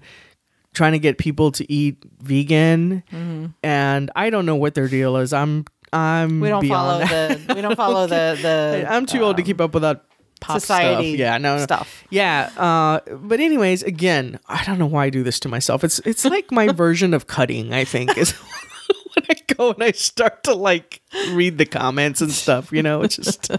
trying 0.73 0.93
to 0.93 0.99
get 0.99 1.17
people 1.17 1.51
to 1.51 1.71
eat 1.71 1.97
vegan, 2.21 3.03
and 3.63 4.11
I 4.15 4.29
don't 4.29 4.45
know 4.45 4.55
what 4.55 4.73
their 4.75 4.87
deal 4.87 5.17
is. 5.17 5.33
I'm 5.33 5.65
I'm 5.91 6.29
Mm-hmm. 6.29 6.39
We 6.41 6.49
don't 6.49 6.67
follow 6.67 6.99
that. 6.99 7.47
the 7.47 7.53
we 7.55 7.61
don't 7.61 7.75
follow 7.75 8.07
the 8.15 8.37
the 8.41 8.85
I'm 8.89 9.05
too 9.05 9.19
old 9.23 9.37
to 9.37 9.43
keep 9.43 9.59
up 9.61 9.73
with 9.73 9.83
that 9.83 10.05
pop 10.43 10.59
society 10.59 11.11
stuff. 11.11 11.19
Yeah, 11.19 11.37
no, 11.37 11.57
no. 11.57 11.63
stuff. 11.63 12.03
Yeah, 12.09 12.49
uh, 12.57 12.99
but 13.15 13.39
anyways, 13.39 13.83
again, 13.83 14.39
I 14.47 14.63
don't 14.65 14.77
know 14.77 14.85
why 14.85 15.05
I 15.05 15.09
do 15.09 15.23
this 15.23 15.39
to 15.41 15.49
myself. 15.49 15.83
It's 15.83 15.99
it's 15.99 16.25
like 16.25 16.51
my 16.51 16.67
version 16.73 17.13
of 17.13 17.27
cutting. 17.27 17.73
I 17.73 17.85
think 17.85 18.17
is 18.17 18.31
when 19.15 19.25
I 19.29 19.35
go 19.53 19.71
and 19.71 19.83
I 19.83 19.91
start 19.91 20.43
to 20.43 20.53
like 20.53 21.01
read 21.31 21.57
the 21.57 21.65
comments 21.65 22.21
and 22.21 22.31
stuff. 22.31 22.71
You 22.71 22.83
know, 22.83 23.01
it's 23.01 23.15
just 23.15 23.49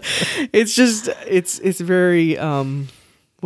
it's 0.53 0.75
just 0.75 1.09
it's 1.27 1.59
it's 1.59 1.81
very 1.81 2.37
um. 2.37 2.87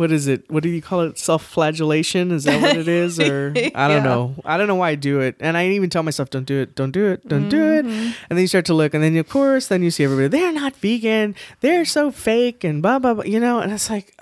What 0.00 0.10
is 0.12 0.28
it? 0.28 0.50
What 0.50 0.62
do 0.62 0.70
you 0.70 0.80
call 0.80 1.02
it? 1.02 1.18
Self-flagellation? 1.18 2.30
Is 2.30 2.44
that 2.44 2.62
what 2.62 2.78
it 2.78 2.88
is? 2.88 3.20
Or 3.20 3.52
I 3.74 3.86
don't 3.86 3.98
Yeah. 3.98 4.02
know. 4.02 4.34
I 4.46 4.56
don't 4.56 4.66
know 4.66 4.76
why 4.76 4.88
I 4.88 4.94
do 4.94 5.20
it, 5.20 5.36
and 5.40 5.58
I 5.58 5.68
even 5.68 5.90
tell 5.90 6.02
myself, 6.02 6.30
"Don't 6.30 6.46
do 6.46 6.58
it, 6.58 6.74
don't 6.74 6.90
do 6.90 7.04
it, 7.08 7.28
don't 7.28 7.50
do 7.50 7.62
it." 7.74 7.84
Mm-hmm. 7.84 8.12
And 8.30 8.30
then 8.30 8.40
you 8.40 8.46
start 8.46 8.64
to 8.66 8.74
look, 8.74 8.94
and 8.94 9.04
then 9.04 9.14
of 9.18 9.28
course, 9.28 9.66
then 9.66 9.82
you 9.82 9.90
see 9.90 10.04
everybody. 10.04 10.28
They're 10.28 10.52
not 10.52 10.74
vegan. 10.76 11.34
They're 11.60 11.84
so 11.84 12.10
fake, 12.10 12.64
and 12.64 12.80
blah 12.80 12.98
blah 12.98 13.12
blah. 13.12 13.24
You 13.24 13.40
know, 13.40 13.60
and 13.60 13.72
it's 13.72 13.90
like, 13.90 14.16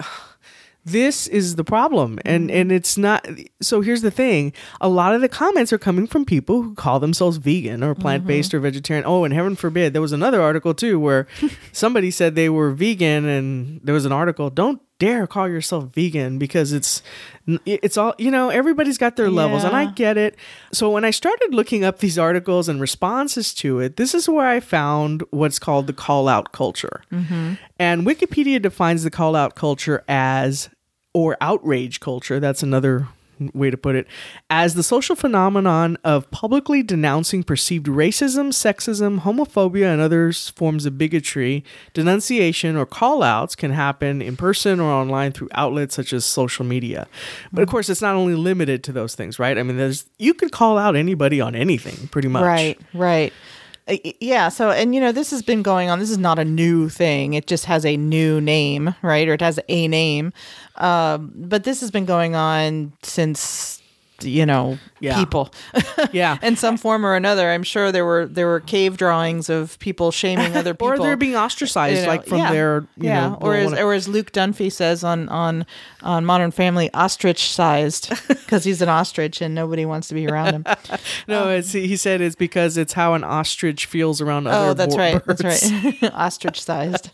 this 0.84 1.26
is 1.28 1.54
the 1.54 1.64
problem 1.64 2.18
and 2.24 2.48
mm-hmm. 2.48 2.58
and 2.58 2.72
it's 2.72 2.96
not 2.96 3.28
so 3.60 3.80
here's 3.80 4.02
the 4.02 4.10
thing 4.10 4.52
a 4.80 4.88
lot 4.88 5.14
of 5.14 5.20
the 5.20 5.28
comments 5.28 5.72
are 5.72 5.78
coming 5.78 6.06
from 6.06 6.24
people 6.24 6.62
who 6.62 6.74
call 6.74 6.98
themselves 6.98 7.36
vegan 7.36 7.84
or 7.84 7.94
plant-based 7.94 8.50
mm-hmm. 8.50 8.56
or 8.56 8.60
vegetarian 8.60 9.04
oh 9.06 9.24
and 9.24 9.34
heaven 9.34 9.54
forbid 9.54 9.92
there 9.92 10.00
was 10.02 10.12
another 10.12 10.40
article 10.40 10.72
too 10.72 10.98
where 10.98 11.26
somebody 11.72 12.10
said 12.10 12.34
they 12.34 12.48
were 12.48 12.70
vegan 12.70 13.26
and 13.26 13.80
there 13.84 13.94
was 13.94 14.06
an 14.06 14.12
article 14.12 14.48
don't 14.50 14.80
dare 14.98 15.26
call 15.26 15.48
yourself 15.48 15.92
vegan 15.94 16.38
because 16.38 16.72
it's 16.72 17.02
it's 17.64 17.96
all 17.96 18.14
you 18.18 18.30
know 18.30 18.48
everybody's 18.48 18.98
got 18.98 19.16
their 19.16 19.30
levels 19.30 19.64
and 19.64 19.76
i 19.76 19.86
get 19.86 20.16
it. 20.16 20.36
So 20.72 20.90
when 20.90 21.04
i 21.04 21.10
started 21.10 21.54
looking 21.54 21.84
up 21.84 21.98
these 21.98 22.18
articles 22.18 22.68
and 22.68 22.80
responses 22.80 23.54
to 23.54 23.80
it 23.80 23.96
this 23.96 24.14
is 24.14 24.28
where 24.28 24.46
i 24.46 24.60
found 24.60 25.22
what's 25.30 25.58
called 25.58 25.86
the 25.86 25.92
call 25.92 26.28
out 26.28 26.52
culture. 26.52 27.02
Mm-hmm. 27.12 27.54
And 27.78 28.06
wikipedia 28.06 28.60
defines 28.60 29.04
the 29.04 29.10
call 29.10 29.36
out 29.36 29.54
culture 29.54 30.04
as 30.08 30.68
or 31.14 31.36
outrage 31.40 32.00
culture 32.00 32.40
that's 32.40 32.62
another 32.62 33.08
way 33.54 33.70
to 33.70 33.76
put 33.76 33.96
it 33.96 34.06
as 34.50 34.74
the 34.74 34.82
social 34.82 35.16
phenomenon 35.16 35.96
of 36.04 36.30
publicly 36.30 36.82
denouncing 36.82 37.42
perceived 37.42 37.86
racism 37.86 38.48
sexism 38.48 39.20
homophobia 39.20 39.92
and 39.92 40.00
other 40.00 40.32
forms 40.32 40.86
of 40.86 40.98
bigotry 40.98 41.64
denunciation 41.94 42.76
or 42.76 42.86
call 42.86 43.22
outs 43.22 43.54
can 43.54 43.70
happen 43.70 44.20
in 44.20 44.36
person 44.36 44.80
or 44.80 44.90
online 44.90 45.32
through 45.32 45.48
outlets 45.52 45.94
such 45.94 46.12
as 46.12 46.24
social 46.24 46.64
media. 46.64 47.06
But 47.52 47.62
of 47.62 47.68
mm. 47.68 47.72
course 47.72 47.88
it's 47.88 48.02
not 48.02 48.14
only 48.14 48.34
limited 48.34 48.82
to 48.84 48.92
those 48.92 49.14
things 49.14 49.38
right? 49.38 49.56
I 49.56 49.62
mean 49.62 49.76
there's 49.76 50.06
you 50.18 50.34
could 50.34 50.52
call 50.52 50.78
out 50.78 50.96
anybody 50.96 51.40
on 51.40 51.54
anything 51.54 52.08
pretty 52.08 52.28
much. 52.28 52.42
Right, 52.42 52.78
right. 52.94 53.32
Uh, 53.88 53.96
Yeah, 54.20 54.48
so 54.48 54.70
and 54.70 54.94
you 54.94 55.00
know 55.00 55.12
this 55.12 55.30
has 55.30 55.42
been 55.42 55.62
going 55.62 55.88
on. 55.90 55.98
This 55.98 56.10
is 56.10 56.18
not 56.18 56.38
a 56.38 56.44
new 56.44 56.88
thing. 56.88 57.34
It 57.34 57.46
just 57.46 57.64
has 57.64 57.84
a 57.86 57.96
new 57.96 58.40
name, 58.40 58.94
right? 59.02 59.26
Or 59.28 59.34
it 59.34 59.40
has 59.40 59.58
a 59.68 59.88
name. 59.88 60.32
Um, 60.76 61.32
but 61.34 61.64
this 61.64 61.80
has 61.80 61.90
been 61.90 62.04
going 62.04 62.34
on 62.34 62.92
since 63.02 63.77
you 64.22 64.44
know 64.44 64.78
Yeah. 65.00 65.16
people 65.16 65.52
yeah 66.12 66.38
in 66.42 66.56
some 66.56 66.76
form 66.76 67.06
or 67.06 67.14
another. 67.14 67.50
I'm 67.50 67.62
sure 67.62 67.92
there 67.92 68.04
were 68.04 68.26
there 68.26 68.46
were 68.46 68.60
cave 68.60 68.96
drawings 68.96 69.48
of 69.48 69.78
people 69.78 70.10
shaming 70.10 70.56
other 70.56 70.74
people, 70.74 70.88
or 70.88 70.98
they're 70.98 71.16
being 71.16 71.36
ostracized 71.36 71.96
you 72.00 72.02
know, 72.02 72.08
like 72.08 72.26
from 72.26 72.38
yeah. 72.38 72.52
their 72.52 72.80
you 72.96 73.08
yeah, 73.08 73.28
know 73.28 73.38
or 73.40 73.54
as 73.54 73.72
or 73.72 73.92
as 73.92 74.08
Luke 74.08 74.32
Dunphy 74.32 74.72
says 74.72 75.04
on 75.04 75.28
on 75.28 75.66
on 76.02 76.24
Modern 76.24 76.50
Family, 76.50 76.92
ostrich 76.94 77.50
sized 77.50 78.10
because 78.28 78.64
he's 78.64 78.82
an 78.82 78.88
ostrich 78.88 79.40
and 79.40 79.54
nobody 79.54 79.84
wants 79.84 80.08
to 80.08 80.14
be 80.14 80.26
around 80.26 80.54
him. 80.54 80.64
No, 81.26 81.44
um, 81.44 81.50
it's 81.50 81.72
he 81.72 81.96
said 81.96 82.20
it's 82.20 82.36
because 82.36 82.76
it's 82.76 82.92
how 82.92 83.14
an 83.14 83.24
ostrich 83.24 83.86
feels 83.86 84.20
around 84.20 84.46
oh, 84.46 84.50
other 84.50 84.70
oh, 84.70 84.74
that's 84.74 84.94
bo- 84.94 85.00
right, 85.00 85.24
birds. 85.24 85.42
that's 85.42 86.02
right, 86.02 86.12
ostrich 86.14 86.60
sized. 86.60 87.10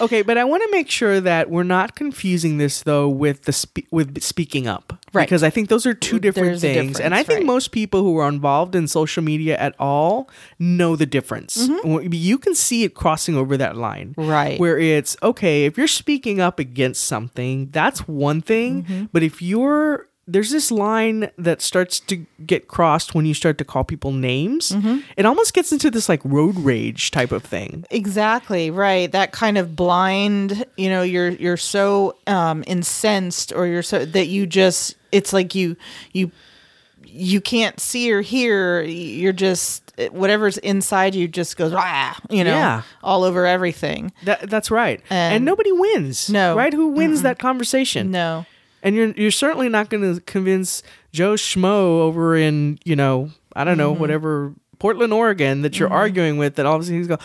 Okay, 0.00 0.22
but 0.22 0.38
I 0.38 0.44
want 0.44 0.62
to 0.62 0.68
make 0.70 0.90
sure 0.90 1.20
that 1.20 1.50
we're 1.50 1.62
not 1.62 1.94
confusing 1.94 2.58
this 2.58 2.82
though 2.82 3.08
with 3.08 3.42
the 3.42 3.52
spe- 3.52 3.90
with 3.90 4.22
speaking 4.22 4.66
up, 4.66 4.92
Right. 5.12 5.26
Because 5.26 5.42
I 5.42 5.50
think 5.50 5.68
those 5.68 5.75
those 5.76 5.84
are 5.84 5.92
two 5.92 6.18
different 6.18 6.58
There's 6.58 6.62
things. 6.62 6.98
and 6.98 7.14
I 7.14 7.22
think 7.22 7.40
right. 7.40 7.46
most 7.46 7.70
people 7.70 8.02
who 8.02 8.16
are 8.16 8.28
involved 8.28 8.74
in 8.74 8.88
social 8.88 9.22
media 9.22 9.58
at 9.58 9.74
all 9.78 10.30
know 10.58 10.96
the 10.96 11.04
difference. 11.04 11.68
Mm-hmm. 11.68 12.14
You 12.14 12.38
can 12.38 12.54
see 12.54 12.84
it 12.84 12.94
crossing 12.94 13.36
over 13.36 13.58
that 13.58 13.76
line. 13.76 14.14
Right. 14.16 14.58
Where 14.58 14.78
it's 14.78 15.18
okay, 15.22 15.66
if 15.66 15.76
you're 15.76 15.86
speaking 15.86 16.40
up 16.40 16.58
against 16.58 17.04
something, 17.04 17.68
that's 17.72 18.08
one 18.08 18.40
thing. 18.40 18.84
Mm-hmm. 18.84 19.04
But 19.12 19.22
if 19.22 19.42
you're 19.42 20.08
there's 20.28 20.50
this 20.50 20.70
line 20.72 21.30
that 21.38 21.62
starts 21.62 22.00
to 22.00 22.26
get 22.44 22.66
crossed 22.66 23.14
when 23.14 23.26
you 23.26 23.32
start 23.34 23.58
to 23.58 23.64
call 23.64 23.84
people 23.84 24.10
names. 24.12 24.72
Mm-hmm. 24.72 24.98
It 25.16 25.24
almost 25.24 25.54
gets 25.54 25.70
into 25.70 25.90
this 25.90 26.08
like 26.08 26.20
road 26.24 26.56
rage 26.58 27.12
type 27.12 27.30
of 27.30 27.44
thing. 27.44 27.84
Exactly 27.90 28.70
right. 28.70 29.10
That 29.12 29.30
kind 29.32 29.56
of 29.56 29.76
blind, 29.76 30.64
you 30.76 30.88
know, 30.88 31.02
you're 31.02 31.28
you're 31.30 31.56
so 31.56 32.16
um, 32.26 32.64
incensed, 32.66 33.52
or 33.52 33.66
you're 33.66 33.82
so 33.82 34.04
that 34.04 34.26
you 34.26 34.46
just 34.46 34.96
it's 35.12 35.32
like 35.32 35.54
you 35.54 35.76
you 36.12 36.32
you 37.04 37.40
can't 37.40 37.78
see 37.80 38.12
or 38.12 38.20
hear. 38.20 38.82
You're 38.82 39.32
just 39.32 39.82
whatever's 40.10 40.58
inside 40.58 41.14
you 41.14 41.26
just 41.28 41.56
goes 41.56 41.72
ah, 41.74 42.18
you 42.28 42.44
know, 42.44 42.50
Yeah. 42.50 42.82
all 43.02 43.22
over 43.24 43.46
everything. 43.46 44.12
That, 44.24 44.50
that's 44.50 44.70
right. 44.70 45.00
And, 45.08 45.36
And- 45.36 45.44
nobody 45.44 45.72
wins. 45.72 46.28
No. 46.28 46.54
Right? 46.56 46.72
Who 46.74 46.88
wins 46.88 47.22
that 47.22 47.38
conversation? 47.38 48.10
No, 48.10 48.44
And 48.86 48.94
you're 48.94 49.10
you're 49.10 49.30
certainly 49.32 49.68
not 49.68 49.90
going 49.90 50.14
to 50.14 50.20
convince 50.22 50.82
Joe 51.12 51.34
Schmo 51.34 52.00
over 52.00 52.36
in 52.36 52.78
you 52.84 52.94
know 52.94 53.30
I 53.54 53.64
don't 53.64 53.72
Mm-hmm. 53.72 53.78
know 53.80 53.92
whatever 53.92 54.54
Portland, 54.78 55.12
Oregon 55.12 55.62
that 55.62 55.78
you're 55.80 55.92
arguing 55.92 56.38
with 56.38 56.54
that 56.54 56.66
all 56.66 56.76
of 56.76 56.82
a 56.82 56.84
sudden 56.84 56.98
he's 56.98 57.08
going, 57.08 57.20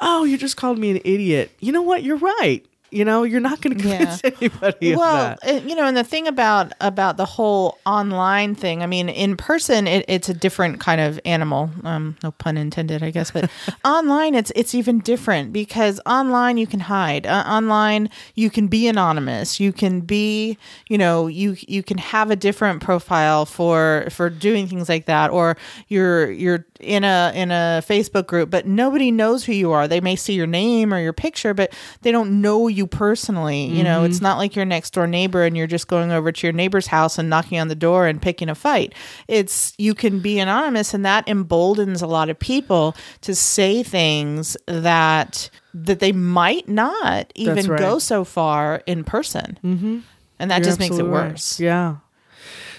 oh, 0.00 0.24
you 0.24 0.38
just 0.38 0.56
called 0.56 0.78
me 0.78 0.90
an 0.92 1.00
idiot. 1.04 1.50
You 1.60 1.72
know 1.72 1.82
what? 1.82 2.02
You're 2.02 2.16
right. 2.16 2.64
You 2.92 3.04
know, 3.04 3.22
you're 3.22 3.40
not 3.40 3.60
going 3.60 3.76
to 3.78 3.82
convince 3.82 4.22
anybody 4.24 4.94
well, 4.94 5.32
of 5.32 5.40
that. 5.40 5.64
uh, 5.64 5.66
you 5.66 5.74
know, 5.74 5.86
and 5.86 5.96
the 5.96 6.04
thing 6.04 6.28
about 6.28 6.72
about 6.80 7.16
the 7.16 7.24
whole 7.24 7.78
online 7.86 8.54
thing, 8.54 8.82
I 8.82 8.86
mean, 8.86 9.08
in 9.08 9.36
person, 9.36 9.86
it, 9.86 10.04
it's 10.08 10.28
a 10.28 10.34
different 10.34 10.80
kind 10.80 11.00
of 11.00 11.18
animal. 11.24 11.70
Um, 11.84 12.16
no 12.22 12.32
pun 12.32 12.56
intended, 12.56 13.02
I 13.02 13.10
guess. 13.10 13.30
But 13.30 13.50
online, 13.84 14.34
it's 14.34 14.52
it's 14.54 14.74
even 14.74 15.00
different 15.00 15.52
because 15.52 16.00
online 16.06 16.58
you 16.58 16.66
can 16.66 16.80
hide. 16.80 17.26
Uh, 17.26 17.44
online, 17.46 18.10
you 18.34 18.50
can 18.50 18.68
be 18.68 18.86
anonymous. 18.88 19.58
You 19.58 19.72
can 19.72 20.00
be, 20.00 20.58
you 20.88 20.98
know, 20.98 21.26
you 21.26 21.56
you 21.60 21.82
can 21.82 21.98
have 21.98 22.30
a 22.30 22.36
different 22.36 22.82
profile 22.82 23.46
for 23.46 24.06
for 24.10 24.28
doing 24.28 24.66
things 24.66 24.88
like 24.88 25.06
that, 25.06 25.30
or 25.30 25.56
you're 25.88 26.30
you're 26.30 26.66
in 26.80 27.04
a 27.04 27.32
in 27.34 27.50
a 27.50 27.82
Facebook 27.86 28.26
group, 28.26 28.50
but 28.50 28.66
nobody 28.66 29.10
knows 29.10 29.44
who 29.44 29.52
you 29.52 29.72
are. 29.72 29.88
They 29.88 30.00
may 30.00 30.16
see 30.16 30.34
your 30.34 30.46
name 30.46 30.92
or 30.92 31.00
your 31.00 31.12
picture, 31.12 31.54
but 31.54 31.72
they 32.02 32.12
don't 32.12 32.40
know 32.40 32.68
you 32.68 32.81
personally. 32.86 33.64
You 33.64 33.82
know, 33.82 34.04
it's 34.04 34.20
not 34.20 34.38
like 34.38 34.54
your 34.56 34.64
next 34.64 34.92
door 34.92 35.06
neighbor 35.06 35.44
and 35.44 35.56
you're 35.56 35.66
just 35.66 35.88
going 35.88 36.12
over 36.12 36.32
to 36.32 36.46
your 36.46 36.52
neighbor's 36.52 36.86
house 36.86 37.18
and 37.18 37.28
knocking 37.28 37.58
on 37.58 37.68
the 37.68 37.74
door 37.74 38.06
and 38.06 38.20
picking 38.20 38.48
a 38.48 38.54
fight. 38.54 38.94
It's 39.28 39.74
you 39.78 39.94
can 39.94 40.20
be 40.20 40.38
anonymous, 40.38 40.94
and 40.94 41.04
that 41.04 41.26
emboldens 41.28 42.02
a 42.02 42.06
lot 42.06 42.30
of 42.30 42.38
people 42.38 42.96
to 43.22 43.34
say 43.34 43.82
things 43.82 44.56
that 44.66 45.50
that 45.74 46.00
they 46.00 46.12
might 46.12 46.68
not 46.68 47.32
even 47.34 47.66
right. 47.66 47.78
go 47.78 47.98
so 47.98 48.24
far 48.24 48.82
in 48.86 49.04
person. 49.04 49.58
Mm-hmm. 49.64 49.98
And 50.38 50.50
that 50.50 50.58
You're 50.58 50.64
just 50.64 50.78
makes 50.80 50.90
it 50.90 50.94
absolutely 50.94 51.18
right. 51.18 51.30
worse. 51.30 51.60
Yeah. 51.60 51.96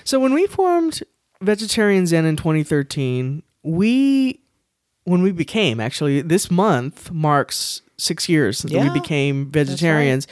So 0.03 0.19
when 0.19 0.33
we 0.33 0.48
formed 0.48 1.01
Vegetarian 1.41 2.05
Zen 2.05 2.25
in 2.25 2.36
2013, 2.36 3.41
we 3.63 4.41
when 5.05 5.22
we 5.22 5.31
became 5.31 5.79
actually 5.79 6.22
this 6.22 6.50
month 6.50 7.12
marks 7.12 7.81
six 8.03 8.27
years 8.29 8.62
that 8.63 8.72
we 8.72 8.89
became 8.89 9.50
vegetarians. 9.50 10.27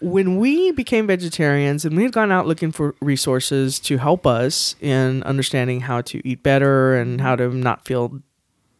When 0.00 0.38
we 0.38 0.72
became 0.72 1.06
vegetarians 1.06 1.84
and 1.84 1.96
we 1.96 2.02
had 2.02 2.12
gone 2.12 2.32
out 2.32 2.46
looking 2.46 2.72
for 2.72 2.96
resources 3.00 3.78
to 3.80 3.98
help 3.98 4.26
us 4.26 4.74
in 4.80 5.22
understanding 5.22 5.80
how 5.80 6.00
to 6.02 6.26
eat 6.26 6.42
better 6.42 6.96
and 6.96 7.20
how 7.20 7.36
to 7.36 7.48
not 7.50 7.84
feel 7.84 8.20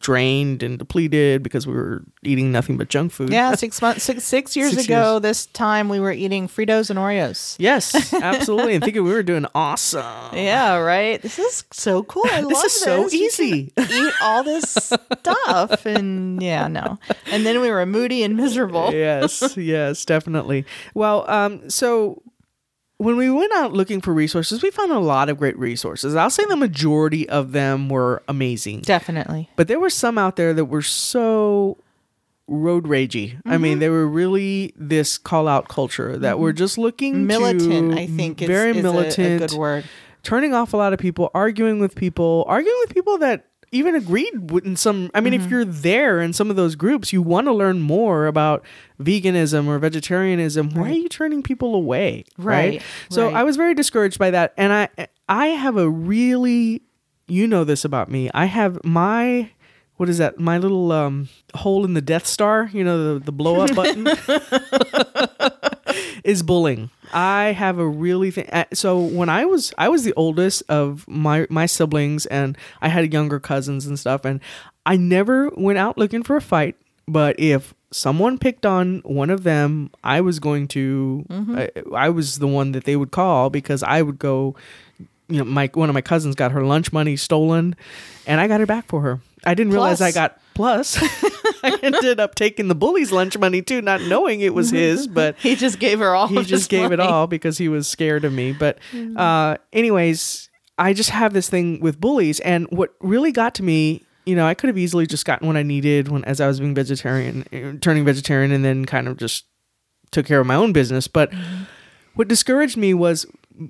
drained 0.03 0.61
and 0.61 0.77
depleted 0.77 1.41
because 1.41 1.65
we 1.65 1.73
were 1.73 2.03
eating 2.23 2.51
nothing 2.51 2.77
but 2.77 2.89
junk 2.89 3.11
food. 3.11 3.31
Yeah, 3.31 3.55
six 3.55 3.81
months, 3.81 4.03
six 4.03 4.23
six 4.25 4.55
years 4.55 4.73
Six 4.73 4.85
ago, 4.85 5.13
years. 5.13 5.21
this 5.21 5.45
time 5.47 5.87
we 5.89 5.99
were 5.99 6.11
eating 6.11 6.47
Fritos 6.47 6.89
and 6.89 6.99
Oreos. 6.99 7.55
Yes, 7.57 8.13
absolutely. 8.21 8.75
and 8.75 8.83
thinking 8.83 9.03
we 9.03 9.11
were 9.11 9.23
doing 9.23 9.45
awesome. 9.55 10.03
Yeah, 10.35 10.75
right. 10.77 11.21
This 11.21 11.39
is 11.39 11.63
so 11.71 12.03
cool. 12.03 12.23
I 12.25 12.41
This 12.47 12.51
love 12.53 12.65
is 12.65 12.79
so. 12.79 13.07
You 13.07 13.25
easy. 13.25 13.73
eat 13.79 14.13
all 14.21 14.43
this 14.43 14.69
stuff, 14.73 15.85
and 15.85 16.43
yeah, 16.43 16.67
no. 16.67 16.99
And 17.31 17.45
then 17.45 17.61
we 17.61 17.71
were 17.71 17.85
moody 17.85 18.23
and 18.23 18.35
miserable. 18.35 18.91
yes, 18.91 19.55
yes, 19.57 20.03
definitely. 20.05 20.65
Well, 20.93 21.29
um, 21.29 21.69
so 21.69 22.21
when 23.03 23.17
we 23.17 23.29
went 23.29 23.53
out 23.53 23.73
looking 23.73 24.01
for 24.01 24.13
resources, 24.13 24.63
we 24.63 24.71
found 24.71 24.91
a 24.91 24.99
lot 24.99 25.29
of 25.29 25.37
great 25.37 25.57
resources. 25.57 26.15
I'll 26.15 26.29
say 26.29 26.45
the 26.45 26.55
majority 26.55 27.27
of 27.29 27.51
them 27.51 27.89
were 27.89 28.23
amazing, 28.27 28.81
Definitely. 28.81 29.49
but 29.55 29.67
there 29.67 29.79
were 29.79 29.89
some 29.89 30.17
out 30.17 30.35
there 30.35 30.53
that 30.53 30.65
were 30.65 30.81
so 30.81 31.77
road 32.47 32.85
ragey. 32.85 33.35
I 33.45 33.53
Mm-hmm. 33.53 33.61
mean, 33.61 33.79
they 33.79 33.89
were 33.89 34.07
really 34.07 34.73
this 34.75 35.17
call 35.17 35.47
out 35.47 35.67
culture 35.69 36.17
that 36.17 36.39
were 36.39 36.53
just 36.53 36.77
looking 36.77 37.25
Militant, 37.25 37.93
to 37.93 37.97
I 37.97 38.07
think, 38.07 38.41
is, 38.41 38.47
very 38.47 38.71
is 38.71 38.77
a- 38.77 38.81
militant, 38.83 39.43
a, 39.43 39.47
good 39.47 39.57
word. 39.57 39.85
turning 40.23 40.53
off 40.53 40.73
a 40.73 40.77
lot 40.77 40.91
of 40.93 40.99
people, 40.99 41.31
arguing 41.33 41.79
with 41.79 41.95
people, 41.95 42.43
arguing 42.47 42.77
with 42.85 42.93
people 42.93 43.17
that 43.19 43.45
even 43.73 43.95
agreed 43.95 44.51
with 44.51 44.65
in 44.65 44.75
some 44.75 45.09
I 45.13 45.19
mean 45.21 45.33
Mm-hmm. 45.33 45.45
if 45.45 45.51
you're 45.51 45.65
there 45.65 46.21
in 46.21 46.31
some 46.33 46.49
of 46.49 46.55
those 46.55 46.75
groups 46.75 47.11
you 47.11 47.21
want 47.21 47.47
to 47.47 47.53
learn 47.53 47.81
more 47.81 48.27
about 48.27 48.63
veganism 49.01 49.67
or 49.67 49.77
vegetarianism 49.79 50.69
why 50.69 50.89
are 50.89 50.93
you 50.93 51.09
turning 51.09 51.43
people 51.43 51.75
away 51.75 52.23
right, 52.37 52.73
Right, 52.73 52.81
so 53.09 53.25
right. 53.25 53.35
I 53.35 53.43
was 53.43 53.57
very 53.57 53.73
discouraged 53.73 54.19
by 54.19 54.31
that 54.31 54.53
and 54.57 54.71
I 54.71 54.87
I 55.27 55.47
have 55.47 55.75
a 55.77 55.89
really 55.89 56.83
you 57.27 57.47
know 57.47 57.63
this 57.63 57.83
about 57.83 58.09
me 58.09 58.29
I 58.33 58.45
have 58.45 58.79
my 58.85 59.49
what 59.97 60.09
is 60.09 60.17
that 60.17 60.39
my 60.39 60.57
little 60.57 60.91
um 60.91 61.29
hole 61.55 61.85
in 61.85 61.93
the 61.93 62.01
death 62.01 62.25
star 62.27 62.69
you 62.73 62.83
know 62.83 63.15
the 63.15 63.25
the 63.25 63.31
blow 63.31 63.61
up 63.61 63.73
button 63.75 64.05
is 66.23 66.43
bullying. 66.43 66.89
I 67.13 67.45
have 67.51 67.79
a 67.79 67.87
really 67.87 68.31
thing. 68.31 68.49
Uh, 68.51 68.65
so 68.73 68.99
when 68.99 69.29
I 69.29 69.45
was 69.45 69.73
I 69.77 69.89
was 69.89 70.03
the 70.03 70.13
oldest 70.15 70.63
of 70.69 71.07
my 71.07 71.47
my 71.49 71.65
siblings, 71.65 72.25
and 72.27 72.57
I 72.81 72.89
had 72.89 73.11
younger 73.13 73.39
cousins 73.39 73.85
and 73.85 73.99
stuff, 73.99 74.25
and 74.25 74.39
I 74.85 74.97
never 74.97 75.49
went 75.49 75.77
out 75.77 75.97
looking 75.97 76.23
for 76.23 76.35
a 76.35 76.41
fight. 76.41 76.75
But 77.07 77.39
if 77.39 77.73
someone 77.91 78.37
picked 78.37 78.65
on 78.65 79.01
one 79.05 79.29
of 79.29 79.43
them, 79.43 79.91
I 80.03 80.21
was 80.21 80.39
going 80.39 80.67
to. 80.69 81.25
I, 81.55 81.69
I 81.93 82.09
was 82.09 82.39
the 82.39 82.47
one 82.47 82.71
that 82.73 82.85
they 82.85 82.95
would 82.95 83.11
call 83.11 83.49
because 83.49 83.83
I 83.83 84.01
would 84.01 84.19
go. 84.19 84.55
You 85.29 85.39
know, 85.39 85.45
my 85.45 85.69
one 85.73 85.89
of 85.89 85.93
my 85.93 86.01
cousins 86.01 86.35
got 86.35 86.51
her 86.51 86.63
lunch 86.65 86.91
money 86.91 87.15
stolen, 87.15 87.75
and 88.27 88.41
I 88.41 88.47
got 88.47 88.59
her 88.59 88.65
back 88.65 88.85
for 88.87 89.01
her. 89.01 89.19
I 89.45 89.53
didn't 89.53 89.71
realize 89.73 90.01
I 90.01 90.11
got 90.11 90.39
plus. 90.55 90.97
I 91.63 91.77
ended 91.81 92.19
up 92.19 92.35
taking 92.35 92.67
the 92.67 92.75
bully's 92.75 93.11
lunch 93.11 93.37
money 93.37 93.61
too, 93.61 93.81
not 93.81 94.01
knowing 94.01 94.41
it 94.41 94.53
was 94.53 94.69
his, 94.71 95.07
but 95.19 95.37
He 95.37 95.55
just 95.55 95.79
gave 95.79 95.99
her 95.99 96.13
all. 96.13 96.27
he 96.27 96.43
just 96.43 96.69
gave 96.69 96.91
it 96.91 96.99
all 96.99 97.27
because 97.27 97.57
he 97.57 97.69
was 97.69 97.87
scared 97.87 98.25
of 98.25 98.33
me. 98.33 98.51
But, 98.53 98.79
uh, 99.15 99.57
anyways, 99.71 100.49
I 100.77 100.93
just 100.93 101.09
have 101.11 101.33
this 101.33 101.49
thing 101.49 101.79
with 101.79 101.99
bullies, 102.01 102.39
and 102.41 102.67
what 102.71 102.93
really 102.99 103.31
got 103.31 103.55
to 103.55 103.63
me, 103.63 104.03
you 104.25 104.35
know, 104.35 104.45
I 104.45 104.53
could 104.53 104.67
have 104.67 104.77
easily 104.77 105.05
just 105.05 105.25
gotten 105.25 105.47
what 105.47 105.55
I 105.57 105.63
needed 105.63 106.07
when 106.07 106.23
as 106.25 106.39
I 106.41 106.47
was 106.47 106.59
being 106.59 106.73
vegetarian, 106.75 107.45
uh, 107.53 107.77
turning 107.81 108.05
vegetarian, 108.05 108.51
and 108.51 108.63
then 108.65 108.85
kind 108.85 109.07
of 109.07 109.17
just 109.17 109.45
took 110.11 110.25
care 110.25 110.39
of 110.39 110.47
my 110.47 110.55
own 110.55 110.73
business. 110.73 111.07
But 111.07 111.31
what 112.15 112.27
discouraged 112.27 112.77
me 112.77 112.93
was 112.93 113.25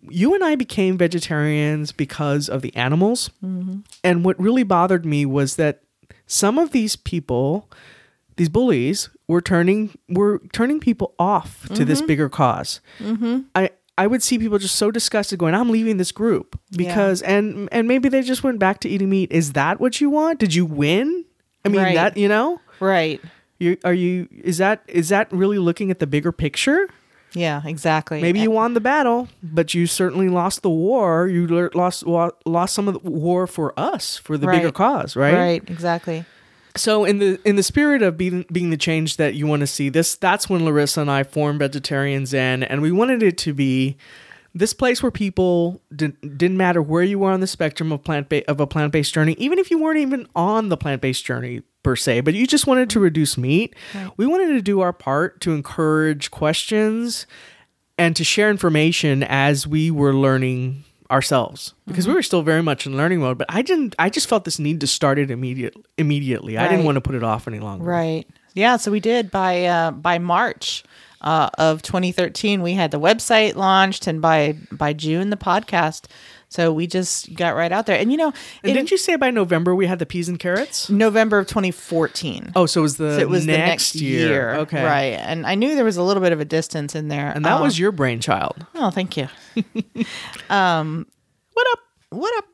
you 0.09 0.33
and 0.33 0.43
I 0.43 0.55
became 0.55 0.97
vegetarians 0.97 1.91
because 1.91 2.47
of 2.49 2.61
the 2.61 2.73
animals. 2.75 3.29
And 4.03 4.23
what 4.25 4.39
really 4.39 4.63
bothered 4.63 5.05
me 5.05 5.25
was 5.25 5.55
that 5.57 5.81
some 6.27 6.57
of 6.57 6.71
these 6.71 6.95
people, 6.95 7.69
these 8.37 8.49
bullies, 8.49 9.09
were 9.27 9.41
turning 9.41 9.97
were 10.09 10.41
turning 10.51 10.79
people 10.79 11.13
off 11.19 11.67
to 11.69 11.85
this 11.85 11.99
mm-hmm. 11.99 12.07
bigger 12.07 12.29
because 12.29 12.81
mm-hmm. 12.99 13.41
I 13.55 13.71
I 13.97 14.07
would 14.07 14.23
see 14.23 14.39
people 14.39 14.57
just 14.57 14.75
so 14.75 14.89
disgusted 14.89 15.37
going, 15.37 15.53
I'm 15.53 15.69
leaving 15.69 15.97
this 15.97 16.11
group 16.11 16.59
because 16.71 17.21
and 17.21 17.69
and 17.71 17.87
maybe 17.87 18.09
they 18.09 18.21
just 18.21 18.43
went 18.43 18.59
back 18.59 18.79
to 18.81 18.89
eating 18.89 19.09
meat. 19.09 19.31
Is 19.31 19.53
that 19.53 19.79
what 19.79 20.01
you 20.01 20.09
want? 20.09 20.39
Did 20.39 20.53
you 20.55 20.65
win? 20.65 21.25
I 21.65 21.69
mean 21.69 21.81
Right. 21.81 21.95
that 21.95 22.17
you 22.17 22.27
know? 22.27 22.59
Right. 22.79 23.21
You 23.59 23.77
are 23.83 23.93
you 23.93 24.27
is 24.31 24.57
that 24.57 24.83
is 24.87 25.09
that 25.09 25.31
really 25.31 25.59
looking 25.59 25.91
at 25.91 25.99
the 25.99 26.07
bigger 26.07 26.31
picture? 26.31 26.89
Yeah. 27.33 27.61
Exactly. 27.65 28.21
Maybe 28.21 28.39
you 28.39 28.51
won 28.51 28.73
the 28.73 28.81
battle, 28.81 29.27
but 29.41 29.73
you 29.73 29.87
certainly 29.87 30.29
lost 30.29 30.61
the 30.61 30.69
war. 30.69 31.27
You 31.27 31.69
lost 31.73 32.05
lost 32.05 32.73
some 32.73 32.87
of 32.87 32.93
the 33.03 33.09
war 33.09 33.47
for 33.47 33.77
us, 33.79 34.17
for 34.17 34.37
the 34.37 34.47
bigger 34.47 34.71
cause, 34.71 35.15
right? 35.15 35.33
Right. 35.33 35.69
Exactly. 35.69 36.25
So 36.75 37.05
in 37.05 37.19
the 37.19 37.39
in 37.45 37.55
the 37.55 37.63
spirit 37.63 38.01
of 38.01 38.17
being 38.17 38.45
being 38.51 38.69
the 38.71 38.77
change 38.77 39.17
that 39.17 39.35
you 39.35 39.45
want 39.45 39.59
to 39.61 39.67
see, 39.67 39.89
this 39.89 40.15
that's 40.15 40.49
when 40.49 40.65
Larissa 40.65 41.01
and 41.01 41.11
I 41.11 41.23
formed 41.23 41.59
Vegetarian 41.59 42.25
Zen, 42.25 42.63
and 42.63 42.81
we 42.81 42.91
wanted 42.91 43.21
it 43.21 43.37
to 43.39 43.53
be 43.53 43.95
this 44.55 44.73
place 44.73 45.01
where 45.01 45.11
people 45.11 45.81
did, 45.95 46.19
didn't 46.21 46.57
matter 46.57 46.81
where 46.81 47.03
you 47.03 47.19
were 47.19 47.31
on 47.31 47.39
the 47.41 47.47
spectrum 47.47 47.91
of 47.91 48.03
plant 48.03 48.29
ba- 48.29 48.47
of 48.49 48.59
a 48.59 48.67
plant 48.67 48.91
based 48.91 49.13
journey, 49.13 49.33
even 49.37 49.59
if 49.59 49.69
you 49.71 49.79
weren't 49.81 49.99
even 49.99 50.27
on 50.35 50.69
the 50.69 50.77
plant 50.77 51.01
based 51.01 51.25
journey 51.25 51.61
per 51.83 51.95
se, 51.95 52.21
but 52.21 52.33
you 52.33 52.47
just 52.47 52.65
wanted 52.65 52.89
to 52.91 52.99
reduce 52.99 53.37
meat. 53.37 53.75
We 54.17 54.25
wanted 54.25 54.53
to 54.53 54.61
do 54.61 54.81
our 54.81 54.93
part 54.93 55.41
to 55.41 55.53
encourage 55.53 56.31
questions 56.31 57.27
and 57.97 58.15
to 58.15 58.23
share 58.23 58.49
information 58.49 59.23
as 59.23 59.67
we 59.67 59.91
were 59.91 60.13
learning 60.13 60.83
ourselves 61.11 61.75
because 61.85 62.07
we 62.07 62.13
were 62.13 62.23
still 62.23 62.41
very 62.41 62.63
much 62.63 62.87
in 62.87 62.97
learning 62.97 63.19
mode. 63.19 63.37
But 63.37 63.47
I 63.49 63.61
didn't. 63.61 63.95
I 63.99 64.09
just 64.09 64.27
felt 64.27 64.45
this 64.45 64.59
need 64.59 64.79
to 64.81 64.87
start 64.87 65.19
it 65.19 65.29
immediate 65.29 65.75
immediately. 65.97 66.57
I 66.57 66.67
didn't 66.67 66.85
want 66.85 66.95
to 66.95 67.01
put 67.01 67.15
it 67.15 67.23
off 67.23 67.47
any 67.47 67.59
longer. 67.59 67.85
Right. 67.85 68.27
Yeah. 68.55 68.77
So 68.77 68.91
we 68.91 68.99
did 68.99 69.29
by 69.29 69.65
uh, 69.65 69.91
by 69.91 70.17
March 70.19 70.83
uh, 71.21 71.49
of 71.57 71.81
2013. 71.81 72.61
We 72.61 72.73
had 72.73 72.91
the 72.91 72.99
website 72.99 73.55
launched, 73.55 74.07
and 74.07 74.21
by 74.21 74.57
by 74.71 74.93
June 74.93 75.29
the 75.29 75.37
podcast. 75.37 76.05
So 76.53 76.71
we 76.71 76.85
just 76.85 77.33
got 77.33 77.55
right 77.55 77.71
out 77.71 77.87
there, 77.87 77.97
and 77.97 78.11
you 78.11 78.17
know, 78.17 78.31
And 78.63 78.73
didn't 78.75 78.91
you 78.91 78.97
say 78.97 79.15
by 79.15 79.31
November 79.31 79.73
we 79.73 79.87
had 79.87 79.97
the 79.97 80.05
peas 80.05 80.29
and 80.29 80.37
carrots? 80.37 80.87
November 80.87 81.39
of 81.39 81.47
2014. 81.47 82.51
Oh, 82.55 82.67
so 82.67 82.81
it 82.81 82.83
was 82.83 82.97
the 82.97 83.15
So 83.15 83.21
it 83.21 83.27
was 83.29 83.47
next 83.47 83.55
the 83.57 83.57
next 83.57 83.95
year. 83.95 84.27
year. 84.29 84.53
Okay, 84.57 84.83
Right. 84.83 85.17
And 85.19 85.47
I 85.47 85.55
knew 85.55 85.73
there 85.73 85.83
was 85.83 85.97
a 85.97 86.03
little 86.03 86.21
bit 86.21 86.31
of 86.31 86.39
a 86.39 86.45
distance 86.45 86.93
in 86.93 87.07
there. 87.07 87.31
And 87.33 87.43
that 87.45 87.53
Um, 87.53 87.61
was 87.63 87.79
your 87.79 87.91
brainchild. 87.91 88.65
Oh, 88.75 88.91
thank 88.91 89.17
you. 89.17 89.27
What 90.49 91.67
up? 91.71 91.79
What 92.09 92.37
up? 92.37 92.45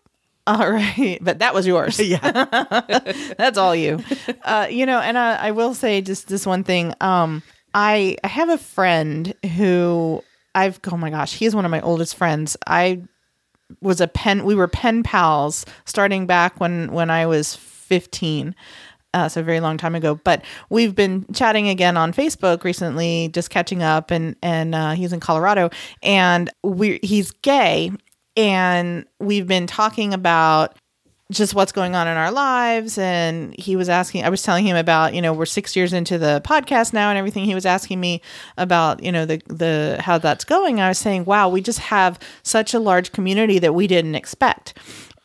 All 0.47 0.71
right. 0.71 1.17
But 1.21 1.39
that 1.39 1.53
was 1.53 1.67
yours. 1.67 1.99
Yeah. 2.03 2.19
That's 3.37 3.57
all 3.57 3.75
you. 3.75 3.99
Uh, 4.43 4.67
you 4.69 4.85
know, 4.85 4.99
and 4.99 5.17
I, 5.17 5.35
I 5.47 5.51
will 5.51 5.73
say 5.73 6.01
just 6.01 6.27
this 6.27 6.45
one 6.45 6.63
thing. 6.63 6.93
Um, 7.01 7.43
I, 7.73 8.17
I 8.23 8.27
have 8.27 8.49
a 8.49 8.57
friend 8.57 9.33
who 9.57 10.23
I've, 10.55 10.79
oh 10.91 10.97
my 10.97 11.09
gosh, 11.09 11.33
he's 11.35 11.55
one 11.55 11.65
of 11.65 11.71
my 11.71 11.81
oldest 11.81 12.15
friends. 12.15 12.57
I 12.65 13.01
was 13.81 14.01
a 14.01 14.07
pen, 14.07 14.45
we 14.45 14.55
were 14.55 14.67
pen 14.67 15.03
pals 15.03 15.65
starting 15.85 16.25
back 16.25 16.59
when, 16.59 16.91
when 16.91 17.09
I 17.09 17.25
was 17.25 17.55
15. 17.55 18.55
Uh, 19.13 19.27
so 19.27 19.41
a 19.41 19.43
very 19.43 19.59
long 19.59 19.75
time 19.75 19.95
ago, 19.95 20.19
but 20.23 20.43
we've 20.69 20.93
been 20.93 21.25
chatting 21.33 21.67
again 21.67 21.97
on 21.97 22.13
Facebook 22.13 22.63
recently, 22.63 23.29
just 23.33 23.49
catching 23.49 23.81
up. 23.81 24.11
And 24.11 24.35
and 24.43 24.75
uh, 24.75 24.91
he's 24.91 25.11
in 25.11 25.19
Colorado, 25.19 25.71
and 26.03 26.51
we 26.63 26.99
he's 27.01 27.31
gay, 27.31 27.91
and 28.37 29.05
we've 29.19 29.47
been 29.47 29.65
talking 29.65 30.13
about 30.13 30.77
just 31.31 31.53
what's 31.53 31.71
going 31.71 31.95
on 31.95 32.07
in 32.07 32.17
our 32.17 32.31
lives. 32.31 32.97
And 32.97 33.55
he 33.57 33.75
was 33.75 33.87
asking 33.87 34.23
i 34.23 34.29
was 34.29 34.41
telling 34.41 34.65
him 34.65 34.75
about 34.75 35.13
you 35.13 35.21
know 35.21 35.33
we're 35.33 35.45
six 35.45 35.75
years 35.75 35.93
into 35.93 36.17
the 36.17 36.41
podcast 36.43 36.93
now 36.93 37.09
and 37.09 37.17
everything. 37.17 37.45
He 37.45 37.55
was 37.55 37.65
asking 37.65 37.99
me 37.99 38.21
about 38.57 39.03
you 39.03 39.11
know 39.11 39.25
the 39.25 39.41
the 39.47 39.97
how 39.99 40.17
that's 40.17 40.43
going. 40.43 40.79
I 40.79 40.89
was 40.89 40.97
saying 40.97 41.25
wow 41.25 41.49
we 41.49 41.61
just 41.61 41.79
have 41.79 42.19
such 42.43 42.73
a 42.73 42.79
large 42.79 43.11
community 43.11 43.59
that 43.59 43.73
we 43.73 43.87
didn't 43.87 44.15
expect. 44.15 44.77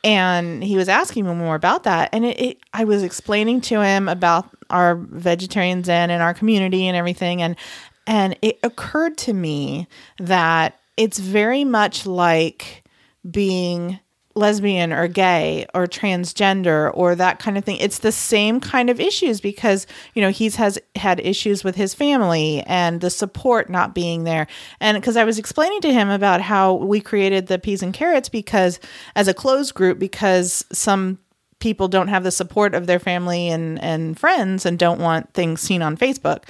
And 0.02 0.62
he 0.62 0.76
was 0.76 0.90
asking 0.90 1.24
me 1.24 1.34
more 1.34 1.54
about 1.54 1.84
that. 1.84 2.10
And 2.12 2.24
it, 2.26 2.40
it 2.40 2.58
i 2.72 2.84
was 2.84 3.02
explaining 3.02 3.60
to 3.62 3.80
him 3.80 4.08
about 4.08 4.48
our 4.70 4.96
vegetarian 4.96 5.82
zen 5.82 6.10
and 6.10 6.22
our 6.22 6.34
community 6.34 6.86
and 6.86 6.96
everything. 6.96 7.40
And 7.40 7.56
and 8.06 8.36
it 8.42 8.58
occurred 8.62 9.16
to 9.18 9.32
me 9.32 9.88
that 10.18 10.78
it's 10.96 11.18
very 11.18 11.64
much 11.64 12.04
like 12.04 12.84
being 13.30 13.98
lesbian 14.36 14.92
or 14.92 15.06
gay 15.06 15.64
or 15.74 15.86
transgender 15.86 16.90
or 16.94 17.14
that 17.14 17.38
kind 17.38 17.56
of 17.56 17.64
thing 17.64 17.76
it's 17.76 18.00
the 18.00 18.10
same 18.10 18.60
kind 18.60 18.90
of 18.90 18.98
issues 18.98 19.40
because 19.40 19.86
you 20.14 20.20
know 20.20 20.30
he's 20.30 20.56
has 20.56 20.78
had 20.96 21.20
issues 21.20 21.62
with 21.62 21.76
his 21.76 21.94
family 21.94 22.60
and 22.66 23.00
the 23.00 23.10
support 23.10 23.70
not 23.70 23.94
being 23.94 24.24
there. 24.24 24.46
And 24.80 24.96
because 25.00 25.16
i 25.16 25.24
was 25.24 25.38
explaining 25.38 25.80
to 25.82 25.92
him 25.92 26.08
about 26.08 26.40
how 26.40 26.74
we 26.74 27.00
created 27.00 27.46
the 27.46 27.58
peas 27.58 27.82
and 27.82 27.94
carrots 27.94 28.28
because 28.28 28.80
as 29.14 29.28
a 29.28 29.34
closed 29.34 29.74
group 29.74 29.98
because 29.98 30.64
some 30.72 31.18
people 31.60 31.86
don't 31.86 32.08
have 32.08 32.24
the 32.24 32.30
support 32.30 32.74
of 32.74 32.86
their 32.86 32.98
family 32.98 33.48
and 33.48 33.80
and 33.82 34.18
friends 34.18 34.66
and 34.66 34.78
don't 34.78 35.00
want 35.00 35.32
things 35.32 35.60
seen 35.60 35.80
on 35.80 35.96
facebook. 35.96 36.44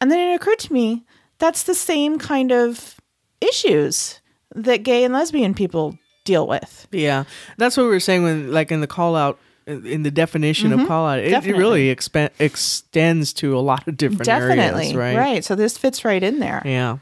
And 0.00 0.10
then 0.10 0.18
it 0.18 0.34
occurred 0.34 0.58
to 0.60 0.72
me 0.72 1.06
that's 1.38 1.62
the 1.62 1.74
same 1.74 2.18
kind 2.18 2.52
of 2.52 3.00
issues 3.40 4.20
that 4.54 4.82
gay 4.82 5.04
and 5.04 5.14
lesbian 5.14 5.54
people 5.54 5.98
deal 6.24 6.46
with. 6.46 6.86
Yeah, 6.90 7.24
that's 7.56 7.76
what 7.76 7.84
we 7.84 7.90
were 7.90 8.00
saying 8.00 8.22
when, 8.22 8.52
like, 8.52 8.72
in 8.72 8.80
the 8.80 8.86
call 8.86 9.14
out, 9.16 9.38
in 9.66 10.02
the 10.02 10.10
definition 10.10 10.72
of 10.72 10.86
call 10.86 11.06
out, 11.06 11.18
it, 11.20 11.26
it 11.32 11.42
Mm-hmm. 11.42 11.58
Really 11.58 11.94
expen- 11.94 12.30
extends 12.38 13.32
to 13.34 13.56
a 13.56 13.60
lot 13.60 13.86
of 13.88 13.96
different 13.96 14.24
Definitely. 14.24 14.84
areas, 14.88 14.94
right? 14.94 15.16
right. 15.16 15.44
So 15.44 15.54
this 15.54 15.78
fits 15.78 16.04
right 16.04 16.22
in 16.22 16.38
there. 16.40 16.62
Yeah. 16.64 16.98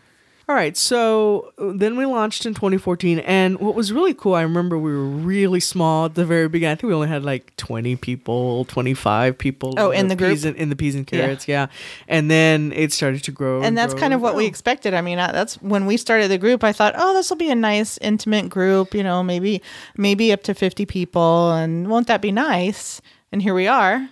All 0.52 0.58
right. 0.58 0.76
So 0.76 1.50
uh, 1.56 1.72
then 1.74 1.96
we 1.96 2.04
launched 2.04 2.44
in 2.44 2.52
2014. 2.52 3.20
And 3.20 3.58
what 3.58 3.74
was 3.74 3.90
really 3.90 4.12
cool, 4.12 4.34
I 4.34 4.42
remember 4.42 4.76
we 4.76 4.92
were 4.92 5.06
really 5.06 5.60
small 5.60 6.04
at 6.04 6.14
the 6.14 6.26
very 6.26 6.46
beginning. 6.46 6.72
I 6.72 6.74
think 6.74 6.88
we 6.90 6.94
only 6.94 7.08
had 7.08 7.24
like 7.24 7.56
20 7.56 7.96
people, 7.96 8.66
25 8.66 9.38
people. 9.38 9.72
Oh, 9.78 9.92
in 9.92 10.08
the 10.08 10.14
group? 10.14 10.44
and, 10.44 10.54
in 10.56 10.68
the 10.68 10.76
peas 10.76 10.94
and 10.94 11.06
carrots. 11.06 11.48
Yeah. 11.48 11.68
And 12.06 12.30
then 12.30 12.70
it 12.76 12.92
started 12.92 13.24
to 13.24 13.30
grow. 13.32 13.62
And 13.62 13.78
that's 13.78 13.94
grow 13.94 14.00
kind 14.02 14.12
of 14.12 14.20
what 14.20 14.36
we 14.36 14.44
expected. 14.44 14.92
I 14.92 15.00
mean, 15.00 15.18
I- 15.18 15.32
that's 15.32 15.54
when 15.62 15.86
we 15.86 15.96
started 15.96 16.30
the 16.30 16.36
group. 16.36 16.62
I 16.62 16.72
thought, 16.74 16.92
oh, 16.98 17.14
this 17.14 17.30
will 17.30 17.38
be 17.38 17.48
a 17.50 17.54
nice, 17.54 17.96
intimate 18.02 18.50
group. 18.50 18.92
You 18.94 19.04
know, 19.04 19.22
maybe, 19.22 19.62
maybe 19.96 20.32
up 20.34 20.42
to 20.42 20.52
fifty 20.52 20.84
people, 20.84 21.52
and 21.52 21.88
won't 21.88 22.08
that 22.08 22.20
be 22.20 22.30
nice? 22.30 23.00
And 23.32 23.40
here 23.40 23.54
we 23.54 23.68
are, 23.68 24.06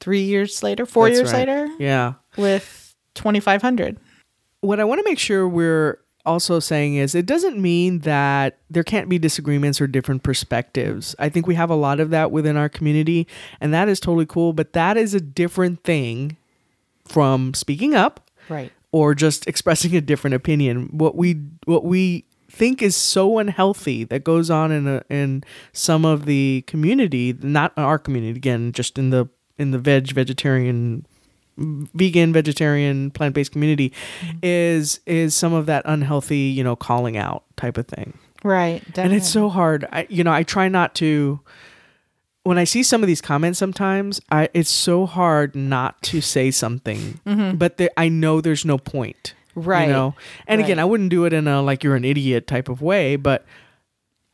three 0.00 0.22
years 0.22 0.64
later, 0.64 0.84
four 0.84 1.06
That's 1.08 1.20
years 1.20 1.32
right. 1.32 1.46
later, 1.46 1.68
Yeah. 1.78 2.14
with 2.36 2.96
twenty 3.14 3.38
five 3.38 3.62
hundred. 3.62 3.98
What 4.60 4.80
I 4.80 4.84
want 4.84 4.98
to 4.98 5.04
make 5.04 5.18
sure 5.18 5.48
we're 5.48 5.98
also 6.26 6.60
saying 6.60 6.96
is 6.96 7.14
it 7.14 7.26
doesn't 7.26 7.60
mean 7.60 8.00
that 8.00 8.58
there 8.68 8.82
can't 8.84 9.08
be 9.08 9.18
disagreements 9.18 9.80
or 9.80 9.86
different 9.86 10.22
perspectives. 10.22 11.14
I 11.18 11.28
think 11.28 11.46
we 11.46 11.54
have 11.54 11.70
a 11.70 11.74
lot 11.74 12.00
of 12.00 12.10
that 12.10 12.30
within 12.30 12.56
our 12.56 12.68
community, 12.68 13.26
and 13.60 13.72
that 13.72 13.88
is 13.88 13.98
totally 14.00 14.26
cool, 14.26 14.52
but 14.52 14.72
that 14.74 14.96
is 14.96 15.14
a 15.14 15.20
different 15.20 15.84
thing 15.84 16.36
from 17.04 17.54
speaking 17.54 17.94
up 17.94 18.28
Right. 18.48 18.70
or 18.92 19.14
just 19.14 19.46
expressing 19.46 19.94
a 19.96 20.00
different 20.00 20.34
opinion. 20.34 20.88
What 20.92 21.16
we 21.16 21.40
what 21.64 21.84
we 21.84 22.24
think 22.50 22.82
is 22.82 22.96
so 22.96 23.38
unhealthy 23.38 24.04
that 24.04 24.24
goes 24.24 24.50
on 24.50 24.72
in 24.72 24.86
a, 24.86 25.02
in 25.10 25.44
some 25.72 26.04
of 26.04 26.24
the 26.24 26.64
community, 26.66 27.34
not 27.40 27.72
our 27.76 27.98
community 27.98 28.36
again, 28.36 28.72
just 28.72 28.98
in 28.98 29.10
the 29.10 29.28
in 29.58 29.70
the 29.70 29.78
veg 29.78 30.08
vegetarian 30.12 31.06
vegan 31.58 32.32
vegetarian 32.32 33.10
plant-based 33.10 33.50
community 33.52 33.92
is 34.42 35.00
is 35.06 35.34
some 35.34 35.52
of 35.52 35.66
that 35.66 35.82
unhealthy 35.86 36.38
you 36.38 36.62
know 36.62 36.76
calling 36.76 37.16
out 37.16 37.42
type 37.56 37.76
of 37.78 37.86
thing 37.86 38.16
Right. 38.44 38.78
Definitely. 38.84 39.02
and 39.02 39.14
it's 39.14 39.28
so 39.28 39.48
hard 39.48 39.86
i 39.92 40.06
you 40.08 40.22
know 40.22 40.32
i 40.32 40.42
try 40.44 40.68
not 40.68 40.94
to 40.96 41.40
when 42.44 42.56
i 42.58 42.64
see 42.64 42.82
some 42.84 43.02
of 43.02 43.08
these 43.08 43.20
comments 43.20 43.58
sometimes 43.58 44.20
i 44.30 44.48
it's 44.54 44.70
so 44.70 45.04
hard 45.06 45.56
not 45.56 46.00
to 46.02 46.20
say 46.20 46.50
something 46.52 47.20
but 47.58 47.76
there, 47.78 47.90
i 47.96 48.08
know 48.08 48.40
there's 48.40 48.64
no 48.64 48.78
point 48.78 49.34
Mm-hmm. 49.56 49.68
Right. 49.68 49.86
you 49.88 49.92
know 49.92 50.14
and 50.46 50.60
again 50.60 50.78
i 50.78 50.84
wouldn't 50.84 51.10
do 51.10 51.24
it 51.24 51.32
in 51.32 51.48
a 51.48 51.60
like 51.60 51.82
you're 51.82 51.96
an 51.96 52.04
idiot 52.04 52.46
type 52.46 52.68
of 52.68 52.80
way 52.80 53.16
but 53.16 53.44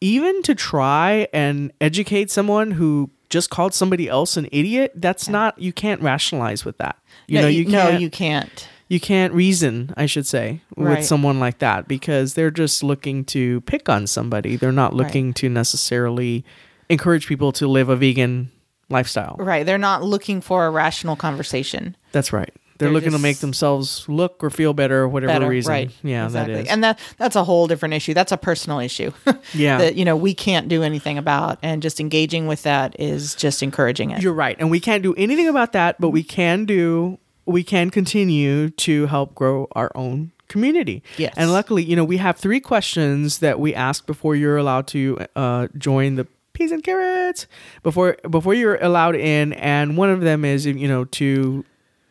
even 0.02 0.42
to 0.42 0.54
try 0.54 1.28
and 1.32 1.72
educate 1.80 2.30
someone 2.30 2.72
who 2.72 3.08
just 3.34 3.50
called 3.50 3.74
somebody 3.74 4.06
else 4.08 4.36
an 4.36 4.46
idiot 4.52 4.92
that's 4.94 5.28
not 5.28 5.58
you 5.58 5.72
can't 5.72 6.00
rationalize 6.00 6.64
with 6.64 6.76
that 6.78 6.96
you 7.26 7.34
no, 7.36 7.42
know 7.42 7.48
you 7.48 7.64
no, 7.64 7.70
can't 7.90 8.00
you 8.02 8.10
can't. 8.10 8.68
you 8.88 9.00
can't 9.00 9.32
reason 9.34 9.92
i 9.96 10.06
should 10.06 10.26
say 10.26 10.60
Right. 10.76 10.98
with 10.98 11.04
someone 11.06 11.38
like 11.40 11.58
that 11.58 11.88
because 11.88 12.34
they're 12.34 12.52
just 12.62 12.82
looking 12.84 13.24
to 13.34 13.60
pick 13.62 13.88
on 13.88 14.06
somebody 14.06 14.54
they're 14.56 14.80
not 14.84 14.94
looking 14.94 15.34
to 15.34 15.48
necessarily 15.48 16.44
encourage 16.88 17.26
people 17.26 17.50
to 17.52 17.66
live 17.66 17.88
a 17.88 17.96
vegan 17.96 18.50
lifestyle 18.88 19.36
Right. 19.38 19.64
They're 19.66 19.78
not 19.90 20.02
looking 20.04 20.40
for 20.40 20.66
a 20.66 20.70
rational 20.70 21.16
conversation. 21.16 21.96
that's 22.12 22.32
right 22.32 22.54
they're, 22.78 22.88
They're 22.88 22.92
looking 22.92 23.12
to 23.12 23.18
make 23.18 23.38
themselves 23.38 24.08
look 24.08 24.42
or 24.42 24.50
feel 24.50 24.74
better 24.74 25.02
or 25.02 25.08
whatever 25.08 25.32
better, 25.32 25.48
reason 25.48 25.70
right? 25.70 25.90
yeah 26.02 26.24
exactly. 26.24 26.54
that 26.54 26.60
is 26.62 26.68
and 26.68 26.82
that 26.82 26.98
that's 27.18 27.36
a 27.36 27.44
whole 27.44 27.66
different 27.66 27.94
issue. 27.94 28.14
That's 28.14 28.32
a 28.32 28.36
personal 28.36 28.80
issue. 28.80 29.12
Yeah. 29.52 29.78
that 29.78 29.94
you 29.94 30.04
know 30.04 30.16
we 30.16 30.34
can't 30.34 30.68
do 30.68 30.82
anything 30.82 31.18
about, 31.18 31.58
and 31.62 31.82
just 31.82 32.00
engaging 32.00 32.46
with 32.46 32.62
that 32.62 32.98
is 32.98 33.34
just 33.34 33.62
encouraging 33.62 34.10
it. 34.10 34.22
You're 34.22 34.32
right. 34.32 34.56
And 34.58 34.70
we 34.70 34.80
can't 34.80 35.02
do 35.02 35.14
anything 35.14 35.48
about 35.48 35.72
that, 35.72 36.00
but 36.00 36.10
we 36.10 36.22
can 36.22 36.64
do 36.64 37.18
we 37.46 37.62
can 37.62 37.90
continue 37.90 38.70
to 38.70 39.06
help 39.06 39.34
grow 39.34 39.68
our 39.72 39.92
own 39.94 40.32
community. 40.48 41.02
Yes. 41.18 41.34
And 41.36 41.52
luckily, 41.52 41.82
you 41.82 41.94
know, 41.94 42.04
we 42.04 42.16
have 42.16 42.36
three 42.36 42.60
questions 42.60 43.38
that 43.38 43.60
we 43.60 43.74
ask 43.74 44.06
before 44.06 44.34
you're 44.34 44.56
allowed 44.56 44.86
to 44.88 45.18
uh, 45.36 45.68
join 45.76 46.14
the 46.16 46.26
peas 46.54 46.70
and 46.72 46.82
carrots 46.84 47.46
before 47.82 48.16
before 48.30 48.54
you're 48.54 48.76
allowed 48.76 49.16
in 49.16 49.52
and 49.54 49.96
one 49.96 50.08
of 50.08 50.20
them 50.20 50.44
is 50.44 50.64
you 50.66 50.86
know 50.86 51.04
to 51.06 51.64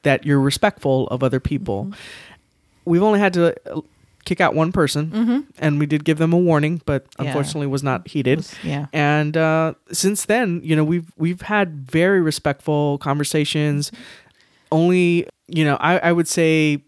that 0.04 0.26
you're 0.26 0.40
respectful 0.40 1.08
of 1.08 1.24
other 1.24 1.40
people. 1.40 1.86
Mm-hmm. 1.86 1.94
We've 2.86 3.04
only 3.04 3.20
had 3.20 3.34
to 3.34 3.56
uh, 3.72 3.82
kick 4.26 4.40
out 4.40 4.56
one 4.56 4.72
person 4.72 5.48
and 5.60 5.80
we 5.80 5.86
did 5.86 6.06
give 6.06 6.18
them 6.18 6.32
a 6.32 6.38
warning 6.38 6.82
but 6.86 7.06
Yeah. 7.20 7.26
unfortunately 7.28 7.68
was 7.68 7.84
not 7.84 8.08
heeded 8.08 8.48
yeah. 8.64 8.86
and 8.94 9.36
uh, 9.36 9.74
since 9.92 10.24
then, 10.26 10.62
you 10.64 10.76
know, 10.78 10.84
we've 10.86 11.12
we've 11.18 11.42
had 11.42 11.90
very 11.92 12.22
respectful 12.22 12.98
conversations. 13.00 13.92
Only, 14.72 15.28
you 15.48 15.66
know, 15.66 15.76
I, 15.80 16.00
I 16.00 16.12
would 16.14 16.28
say 16.28 16.82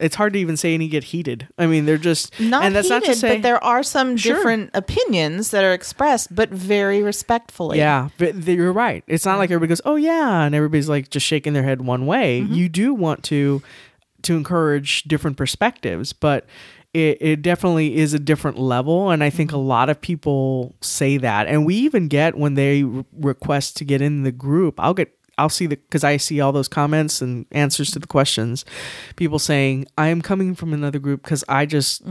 it's 0.00 0.16
hard 0.16 0.32
to 0.32 0.38
even 0.38 0.56
say 0.56 0.74
any 0.74 0.88
get 0.88 1.04
heated. 1.04 1.46
I 1.58 1.66
mean, 1.66 1.84
they're 1.86 1.98
just 1.98 2.38
Not 2.40 2.64
and 2.64 2.74
that's 2.74 2.88
heated, 2.88 3.02
not 3.06 3.12
to 3.12 3.18
say 3.18 3.34
but 3.36 3.42
there 3.42 3.62
are 3.62 3.82
some 3.82 4.16
Sure. 4.16 4.34
different 4.36 4.70
opinions 4.74 5.50
that 5.50 5.64
are 5.64 5.72
expressed, 5.72 6.34
but 6.34 6.50
very 6.50 7.02
respectfully. 7.02 7.78
Yeah, 7.78 8.08
but 8.18 8.44
th- 8.44 8.56
you're 8.56 8.72
right. 8.72 9.04
It's 9.06 9.24
not 9.26 9.38
like 9.38 9.50
everybody 9.50 9.68
goes, 9.68 9.80
"Oh 9.84 9.96
yeah," 9.96 10.42
and 10.42 10.54
everybody's 10.54 10.88
like 10.88 11.10
just 11.10 11.26
shaking 11.26 11.52
their 11.52 11.62
head 11.62 11.82
one 11.82 12.06
way. 12.06 12.40
Mm-hmm. 12.40 12.54
You 12.54 12.68
do 12.68 12.94
want 12.94 13.22
to 13.24 13.62
to 14.22 14.36
encourage 14.36 15.04
different 15.04 15.36
perspectives, 15.36 16.12
but 16.12 16.46
it, 16.92 17.18
it 17.20 17.42
definitely 17.42 17.96
is 17.96 18.14
a 18.14 18.18
different 18.18 18.58
level 18.58 19.10
and 19.10 19.22
i 19.22 19.30
think 19.30 19.52
a 19.52 19.56
lot 19.56 19.88
of 19.88 20.00
people 20.00 20.74
say 20.80 21.16
that 21.18 21.46
and 21.46 21.64
we 21.64 21.76
even 21.76 22.08
get 22.08 22.34
when 22.36 22.54
they 22.54 22.82
re- 22.82 23.04
request 23.12 23.76
to 23.76 23.84
get 23.84 24.02
in 24.02 24.24
the 24.24 24.32
group 24.32 24.74
i'll 24.80 24.92
get 24.92 25.16
I'll 25.40 25.48
see 25.48 25.66
the 25.66 25.76
because 25.76 26.04
I 26.04 26.16
see 26.18 26.40
all 26.40 26.52
those 26.52 26.68
comments 26.68 27.20
and 27.20 27.46
answers 27.50 27.90
to 27.92 27.98
the 27.98 28.06
questions. 28.06 28.64
People 29.16 29.38
saying 29.38 29.86
I 29.98 30.08
am 30.08 30.22
coming 30.22 30.54
from 30.54 30.72
another 30.72 30.98
group 30.98 31.22
because 31.22 31.44
I 31.48 31.66
just 31.66 32.02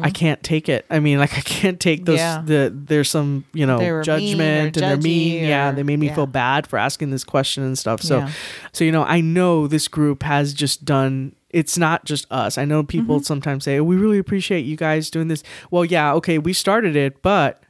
I 0.00 0.10
can't 0.10 0.42
take 0.42 0.68
it. 0.68 0.86
I 0.90 1.00
mean, 1.00 1.18
like 1.24 1.36
I 1.36 1.40
can't 1.42 1.78
take 1.80 2.04
those. 2.04 2.18
Yeah. 2.18 2.42
The 2.44 2.72
there's 2.74 3.10
some 3.10 3.44
you 3.52 3.66
know 3.66 3.78
They 3.78 3.90
were 3.92 3.98
mean 3.98 4.00
or 4.00 4.04
judgment 4.04 4.76
and 4.76 4.84
they're 4.84 4.96
mean. 4.96 5.42
judgy 5.42 5.48
Yeah, 5.48 5.72
they 5.72 5.82
made 5.82 5.98
me 5.98 6.06
yeah. 6.06 6.14
feel 6.14 6.26
bad 6.26 6.66
for 6.66 6.78
asking 6.78 7.10
this 7.10 7.24
question 7.24 7.62
and 7.64 7.78
stuff. 7.78 8.00
So 8.02 8.18
Yeah. 8.18 8.30
so 8.72 8.84
you 8.84 8.92
know 8.92 9.02
I 9.02 9.20
know 9.20 9.66
this 9.66 9.88
group 9.88 10.22
has 10.22 10.54
just 10.54 10.84
done. 10.84 11.34
It's 11.50 11.78
not 11.78 12.04
just 12.04 12.26
us. 12.30 12.58
I 12.58 12.64
know 12.66 12.82
people 12.82 13.16
Mm-hmm. 13.16 13.22
sometimes 13.24 13.64
say, 13.64 13.78
oh, 13.78 13.84
"We 13.84 13.96
really 13.96 14.18
appreciate 14.18 14.64
you 14.66 14.76
guys 14.76 15.10
doing 15.10 15.28
this." 15.28 15.42
Well, 15.70 15.84
yeah, 15.84 16.12
okay, 16.14 16.38
we 16.38 16.52
started 16.52 16.96
it, 16.96 17.22
but 17.22 17.62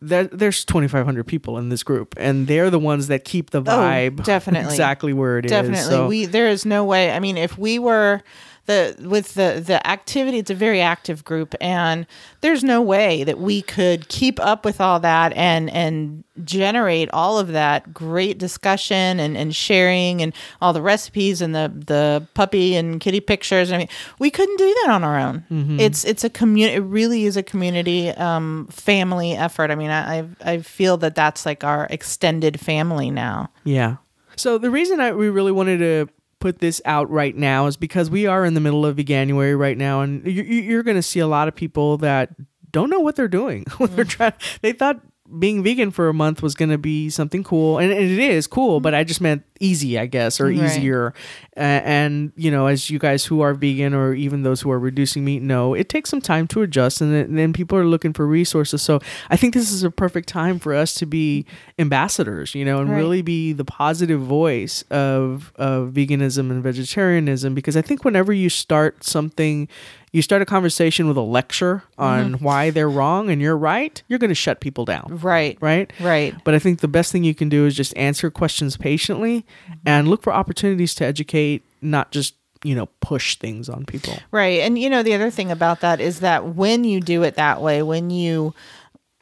there, 0.00 0.24
there's 0.24 0.64
2,500 0.64 1.24
people 1.24 1.58
in 1.58 1.68
this 1.68 1.82
group, 1.82 2.14
and 2.18 2.46
they're 2.46 2.70
the 2.70 2.78
ones 2.78 3.08
that 3.08 3.24
keep 3.24 3.50
the 3.50 3.60
oh, 3.60 3.64
vibe 3.64 4.20
Oh, 4.20 4.22
definitely. 4.24 4.70
exactly 4.70 5.12
where 5.12 5.38
it 5.38 5.46
is. 5.46 5.50
Definitely. 5.50 5.82
So- 5.82 6.08
We 6.08 6.26
there 6.26 6.48
is 6.48 6.64
no 6.64 6.84
way. 6.84 7.10
I 7.10 7.18
mean, 7.20 7.36
if 7.36 7.58
we 7.58 7.78
were 7.78 8.22
the 8.68 8.94
with 9.08 9.32
the 9.32 9.62
the 9.64 9.84
activity, 9.86 10.38
it's 10.38 10.50
a 10.50 10.54
very 10.54 10.80
active 10.80 11.24
group, 11.24 11.54
and 11.58 12.06
there's 12.42 12.62
no 12.62 12.82
way 12.82 13.24
that 13.24 13.38
we 13.38 13.62
could 13.62 14.08
keep 14.08 14.38
up 14.38 14.62
with 14.64 14.78
all 14.78 15.00
that 15.00 15.32
and 15.32 15.70
and 15.70 16.22
generate 16.44 17.08
all 17.12 17.38
of 17.38 17.48
that 17.48 17.92
great 17.92 18.38
discussion 18.38 19.18
and, 19.18 19.36
and 19.36 19.56
sharing 19.56 20.22
and 20.22 20.34
all 20.60 20.74
the 20.74 20.82
recipes 20.82 21.40
and 21.40 21.54
the 21.54 21.72
the 21.86 22.26
puppy 22.34 22.76
and 22.76 23.00
kitty 23.00 23.20
pictures. 23.20 23.72
I 23.72 23.78
mean, 23.78 23.88
we 24.18 24.30
couldn't 24.30 24.58
do 24.58 24.76
that 24.82 24.92
on 24.92 25.02
our 25.02 25.18
own. 25.18 25.44
Mm-hmm. 25.50 25.80
It's 25.80 26.04
it's 26.04 26.22
a 26.22 26.30
community. 26.30 26.76
It 26.76 26.80
really 26.80 27.24
is 27.24 27.38
a 27.38 27.42
community 27.42 28.10
um, 28.10 28.68
family 28.70 29.32
effort. 29.32 29.70
I 29.70 29.76
mean, 29.76 29.90
I 29.90 30.18
I 30.18 30.28
I 30.44 30.58
feel 30.58 30.98
that 30.98 31.14
that's 31.14 31.46
like 31.46 31.64
our 31.64 31.86
extended 31.88 32.60
family 32.60 33.10
now. 33.10 33.50
Yeah. 33.64 33.96
So 34.36 34.58
the 34.58 34.70
reason 34.70 35.00
I, 35.00 35.12
we 35.12 35.30
really 35.30 35.52
wanted 35.52 35.78
to 35.78 36.08
put 36.40 36.58
this 36.60 36.80
out 36.84 37.10
right 37.10 37.36
now 37.36 37.66
is 37.66 37.76
because 37.76 38.10
we 38.10 38.26
are 38.26 38.44
in 38.44 38.54
the 38.54 38.60
middle 38.60 38.86
of 38.86 38.96
January 39.04 39.54
right 39.54 39.76
now, 39.76 40.00
and 40.00 40.26
you, 40.26 40.42
you- 40.42 40.62
you're 40.62 40.82
going 40.82 40.96
to 40.96 41.02
see 41.02 41.20
a 41.20 41.26
lot 41.26 41.48
of 41.48 41.54
people 41.54 41.98
that 41.98 42.30
don't 42.70 42.90
know 42.90 43.00
what 43.00 43.16
they're 43.16 43.28
doing. 43.28 43.64
What 43.78 43.94
they're 43.96 44.04
mm. 44.04 44.10
trying. 44.10 44.32
They 44.62 44.72
thought 44.72 45.00
being 45.38 45.62
vegan 45.62 45.90
for 45.90 46.08
a 46.08 46.14
month 46.14 46.42
was 46.42 46.54
going 46.54 46.70
to 46.70 46.78
be 46.78 47.10
something 47.10 47.44
cool, 47.44 47.78
and 47.78 47.90
it 47.92 48.18
is 48.18 48.46
cool. 48.46 48.80
Mm. 48.80 48.82
But 48.82 48.94
I 48.94 49.04
just 49.04 49.20
meant 49.20 49.42
easy, 49.60 49.98
I 49.98 50.06
guess, 50.06 50.40
or 50.40 50.46
Right. 50.46 50.56
easier. 50.56 51.12
A- 51.56 51.60
and 51.60 52.32
you 52.36 52.50
know, 52.50 52.66
as 52.66 52.90
you 52.90 52.98
guys 52.98 53.24
who 53.24 53.40
are 53.40 53.54
vegan 53.54 53.94
or 53.94 54.14
even 54.14 54.42
those 54.42 54.60
who 54.60 54.70
are 54.70 54.78
reducing 54.78 55.24
meat 55.24 55.42
know, 55.42 55.74
it 55.74 55.88
takes 55.88 56.10
some 56.10 56.20
time 56.20 56.46
to 56.48 56.62
adjust, 56.62 57.00
and 57.00 57.12
then, 57.12 57.24
and 57.26 57.38
then 57.38 57.52
people 57.52 57.76
are 57.78 57.84
looking 57.86 58.12
for 58.12 58.26
resources. 58.26 58.82
So 58.82 59.00
I 59.30 59.36
think 59.36 59.54
this 59.54 59.72
is 59.72 59.82
a 59.82 59.90
perfect 59.90 60.28
time 60.28 60.58
for 60.58 60.74
us 60.74 60.94
to 60.94 61.06
be 61.06 61.46
ambassadors, 61.78 62.54
you 62.54 62.64
know, 62.64 62.80
and 62.80 62.90
Right. 62.90 62.96
really 62.96 63.22
be 63.22 63.52
the 63.52 63.64
positive 63.64 64.20
voice 64.20 64.82
of 64.90 65.52
of 65.56 65.90
veganism 65.92 66.50
and 66.50 66.62
vegetarianism. 66.62 67.54
Because 67.54 67.76
I 67.76 67.82
think 67.82 68.04
whenever 68.04 68.32
you 68.32 68.48
start 68.50 69.04
something, 69.04 69.68
you 70.12 70.22
start 70.22 70.40
a 70.40 70.46
conversation 70.46 71.06
with 71.06 71.16
a 71.16 71.22
lecture 71.22 71.82
on 71.98 72.32
mm-hmm. 72.34 72.44
why 72.44 72.70
they're 72.70 72.88
wrong 72.88 73.30
and 73.30 73.42
you're 73.42 73.56
right, 73.58 74.02
you're 74.08 74.18
going 74.18 74.30
to 74.30 74.34
shut 74.34 74.60
people 74.60 74.84
down, 74.86 75.18
Right. 75.22 75.58
right? 75.60 75.92
Right. 76.00 76.34
But 76.44 76.54
I 76.54 76.58
think 76.58 76.80
the 76.80 76.88
best 76.88 77.12
thing 77.12 77.24
you 77.24 77.34
can 77.34 77.48
do 77.50 77.66
is 77.66 77.76
just 77.76 77.94
answer 77.96 78.30
questions 78.30 78.76
patiently 78.78 79.44
and 79.86 80.08
look 80.08 80.22
for 80.22 80.32
opportunities 80.32 80.94
to 80.96 81.04
educate, 81.04 81.64
not 81.82 82.10
just, 82.10 82.34
you 82.64 82.74
know, 82.74 82.86
push 83.00 83.36
things 83.36 83.68
on 83.68 83.84
people. 83.84 84.18
Right. 84.30 84.60
And 84.60 84.78
you 84.78 84.90
know, 84.90 85.02
the 85.02 85.14
other 85.14 85.30
thing 85.30 85.50
about 85.50 85.80
that 85.80 86.00
is 86.00 86.20
that 86.20 86.54
when 86.54 86.84
you 86.84 87.00
do 87.00 87.22
it 87.22 87.36
that 87.36 87.60
way, 87.62 87.82
when 87.82 88.10
you 88.10 88.54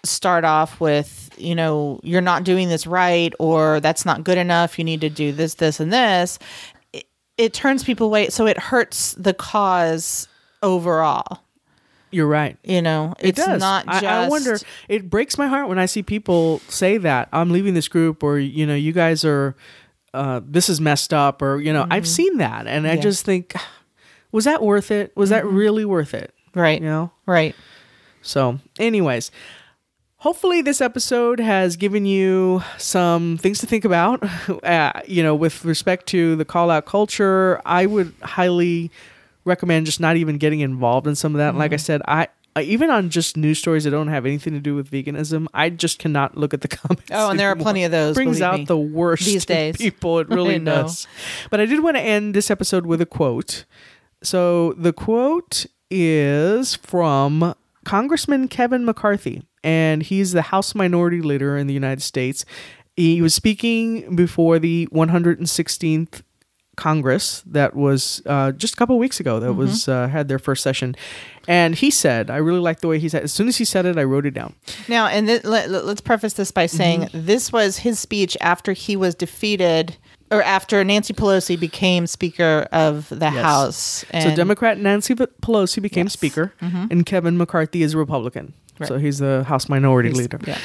start 0.05 0.45
off 0.45 0.81
with, 0.81 1.31
you 1.37 1.55
know, 1.55 2.01
you're 2.03 2.21
not 2.21 2.45
doing 2.45 2.69
this 2.69 2.87
right 2.87 3.33
or 3.39 3.81
that's 3.81 4.05
not 4.07 4.25
good 4.25 4.39
enough, 4.39 4.79
you 4.79 4.85
need 4.85 5.01
to 5.03 5.11
do 5.11 5.33
this, 5.33 5.55
this, 5.55 5.81
and 5.81 5.93
this, 5.93 6.39
it, 6.93 7.07
it 7.37 7.53
turns 7.53 7.83
people 7.85 8.07
away. 8.07 8.29
So 8.29 8.47
it 8.47 8.59
hurts 8.59 9.13
the 9.15 9.35
cause 9.35 10.29
overall. 10.63 11.41
You're 12.13 12.29
right. 12.29 12.57
You 12.63 12.81
know, 12.83 13.15
It 13.19 13.31
it's 13.31 13.45
does. 13.45 13.61
not 13.61 13.85
just. 13.87 14.05
I, 14.05 14.25
I 14.25 14.29
wonder. 14.29 14.57
It 14.89 15.11
breaks 15.11 15.37
my 15.37 15.49
heart 15.49 15.69
when 15.69 15.79
I 15.79 15.87
see 15.87 16.03
people 16.03 16.61
say 16.69 16.99
that 16.99 17.29
I'm 17.33 17.51
leaving 17.51 17.75
this 17.75 17.89
group, 17.89 18.23
or 18.23 18.39
you 18.39 18.65
know, 18.65 18.77
you 18.77 18.93
guys 18.93 19.25
are. 19.25 19.55
Uh, 20.17 20.41
this 20.45 20.69
is 20.69 20.81
messed 20.81 21.13
up, 21.13 21.43
or 21.43 21.61
you 21.61 21.73
know, 21.73 21.87
I've 21.91 22.09
seen 22.09 22.39
that, 22.39 22.67
and 22.67 22.87
I 22.87 22.93
Mm-hmm. 22.95 23.03
Just 23.03 23.25
think, 23.25 23.55
was 24.33 24.45
that 24.47 24.63
worth 24.63 24.91
it? 24.91 25.13
Was 25.17 25.31
that 25.31 25.45
really 25.47 25.85
worth 25.85 26.15
it? 26.15 26.33
Right. 26.55 26.81
You 26.81 26.89
know. 26.89 27.11
Right. 27.27 27.55
So, 28.23 28.59
anyways, 28.79 29.31
hopefully 30.17 30.63
this 30.63 30.81
episode 30.81 31.39
has 31.39 31.77
given 31.77 32.07
you 32.07 32.63
some 32.79 33.37
things 33.39 33.59
to 33.61 33.67
think 33.67 33.85
about. 33.85 34.23
Uh, 34.63 34.91
you 35.07 35.23
know, 35.23 35.35
with 35.35 35.65
respect 35.65 36.07
to 36.07 36.35
the 36.37 36.45
call 36.45 36.71
out 36.71 36.87
culture, 36.87 37.61
I 37.65 37.87
would 37.87 38.13
highly 38.23 38.91
recommend 39.45 39.87
just 39.87 40.01
not 40.01 40.17
even 40.17 40.39
getting 40.39 40.61
involved 40.61 41.07
in 41.07 41.15
some 41.15 41.35
of 41.35 41.39
that. 41.39 41.55
Like 41.55 41.69
Mm-hmm. 41.71 41.75
I 41.75 41.77
said, 41.77 42.03
I. 42.09 42.29
uh, 42.57 42.61
Even 42.61 42.91
on 42.91 43.11
just 43.11 43.37
news 43.37 43.59
stories 43.59 43.85
that 43.85 43.91
don't 43.91 44.09
have 44.09 44.25
anything 44.27 44.55
to 44.55 44.61
do 44.61 44.75
with 44.75 44.91
veganism, 44.91 45.47
I 45.53 45.71
just 45.71 45.99
cannot 45.99 46.37
look 46.37 46.55
at 46.55 46.63
the 46.63 46.69
comments. 46.77 47.11
Oh, 47.11 47.31
and 47.31 47.39
there 47.39 47.51
are 47.51 47.57
plenty 47.57 47.85
of 47.85 47.91
those, 47.91 48.15
Brings 48.15 48.41
out 48.41 48.61
me, 48.61 48.65
the 48.65 48.79
worst 48.79 49.25
these 49.27 49.45
in 49.45 49.55
days. 49.55 49.77
people. 49.77 50.19
It 50.19 50.29
really 50.31 50.59
does. 50.59 51.07
But 51.51 51.61
I 51.61 51.67
did 51.67 51.83
want 51.83 51.97
to 51.97 52.03
end 52.03 52.35
this 52.35 52.51
episode 52.51 52.87
with 52.87 53.01
a 53.01 53.07
quote. 53.07 53.65
So 54.23 54.73
the 54.73 54.93
quote 54.93 55.67
is 55.91 56.75
from 56.77 57.55
Congressman 57.85 58.49
Kevin 58.49 58.85
McCarthy, 58.85 59.43
and 59.63 60.03
he's 60.03 60.33
the 60.33 60.43
House 60.43 60.75
Minority 60.75 61.21
Leader 61.21 61.57
in 61.57 61.67
the 61.67 61.75
United 61.75 62.03
States. 62.03 62.45
He 62.97 63.21
was 63.21 63.35
speaking 63.35 64.17
before 64.17 64.59
the 64.59 64.89
116th 64.91 66.23
Congress 66.77 67.43
that 67.47 67.75
was 67.75 68.23
uh, 68.27 68.53
just 68.53 68.75
a 68.75 68.77
couple 68.77 68.95
of 68.97 69.01
weeks 69.01 69.19
ago. 69.21 69.41
That 69.41 69.55
was 69.55 69.89
uh, 69.89 70.09
had 70.09 70.29
their 70.29 70.39
first 70.39 70.63
session, 70.63 70.95
and 71.49 71.75
he 71.75 71.91
said, 71.91 72.31
"I 72.31 72.37
really 72.37 72.61
like 72.61 72.81
the 72.81 72.89
way 72.89 72.99
he 72.99 73.09
said." 73.09 73.23
As 73.23 73.33
soon 73.33 73.49
as 73.49 73.57
he 73.57 73.65
said 73.65 73.87
it, 73.87 73.97
I 73.99 74.05
wrote 74.05 74.27
it 74.27 74.33
down. 74.35 74.55
Now, 74.89 75.07
and 75.07 75.27
th- 75.27 75.45
let, 75.45 75.71
let's 75.71 76.01
preface 76.01 76.35
this 76.35 76.51
by 76.51 76.67
saying 76.67 77.01
Mm-hmm. 77.03 77.27
this 77.27 77.53
was 77.53 77.79
his 77.79 77.99
speech 77.99 78.37
after 78.41 78.73
he 78.73 78.95
was 78.97 79.15
defeated, 79.15 79.97
or 80.31 80.43
after 80.43 80.85
Nancy 80.85 81.15
Pelosi 81.15 81.59
became 81.59 82.07
Speaker 82.07 82.67
of 82.73 83.09
the 83.09 83.31
House. 83.31 84.05
So 84.13 84.35
Democrat 84.35 84.79
Nancy 84.79 85.15
Pelosi 85.15 85.81
became 85.81 86.07
Yes. 86.07 86.13
Speaker, 86.13 86.53
and 86.61 87.05
Kevin 87.07 87.37
McCarthy 87.39 87.83
is 87.83 87.95
a 87.95 87.99
Republican. 87.99 88.53
So 88.85 88.99
he's 88.99 89.19
the 89.19 89.45
House 89.45 89.69
Minority 89.69 90.11
He's- 90.11 90.19
Leader. 90.19 90.39
yeah. 90.47 90.59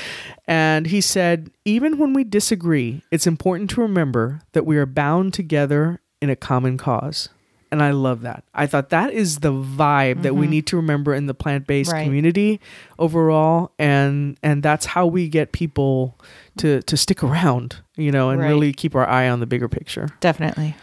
And 0.47 0.87
he 0.87 1.01
said, 1.01 1.49
even 1.65 1.97
when 1.97 2.13
we 2.13 2.23
disagree, 2.23 3.03
it's 3.11 3.25
important 3.27 3.69
to 3.71 3.81
remember 3.81 4.41
that 4.53 4.65
we 4.65 4.77
are 4.77 4.85
bound 4.85 5.33
together 5.33 6.01
in 6.21 6.29
a 6.29 6.35
common 6.35 6.77
cause. 6.77 7.29
And 7.71 7.81
I 7.81 7.91
love 7.91 8.21
that. 8.23 8.43
I 8.53 8.67
thought 8.67 8.89
that 8.89 9.13
is 9.13 9.39
the 9.39 9.53
vibe 9.53 10.23
that 10.23 10.35
we 10.35 10.45
need 10.47 10.67
to 10.67 10.75
remember 10.75 11.13
in 11.15 11.27
the 11.27 11.33
plant-based 11.33 11.89
Mm-hmm. 11.89 11.95
Right. 11.97 12.03
community 12.03 12.59
overall 12.99 13.71
and 13.79 14.37
and 14.43 14.61
that's 14.61 14.85
how 14.85 15.05
we 15.07 15.29
get 15.29 15.53
people 15.53 16.19
to 16.57 16.81
to 16.81 16.97
stick 16.97 17.23
around, 17.23 17.77
you 17.95 18.11
know, 18.11 18.29
and 18.29 18.41
Right. 18.41 18.49
really 18.49 18.73
keep 18.73 18.93
our 18.93 19.07
eye 19.07 19.29
on 19.29 19.39
the 19.39 19.45
bigger 19.45 19.69
picture. 19.69 20.09
definitely. 20.19 20.75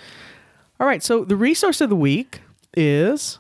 All 0.81 0.87
right, 0.87 1.03
so 1.03 1.25
the 1.27 1.37
resource 1.37 1.81
of 1.83 1.91
the 1.91 1.97
week 1.97 2.41
is 2.75 3.39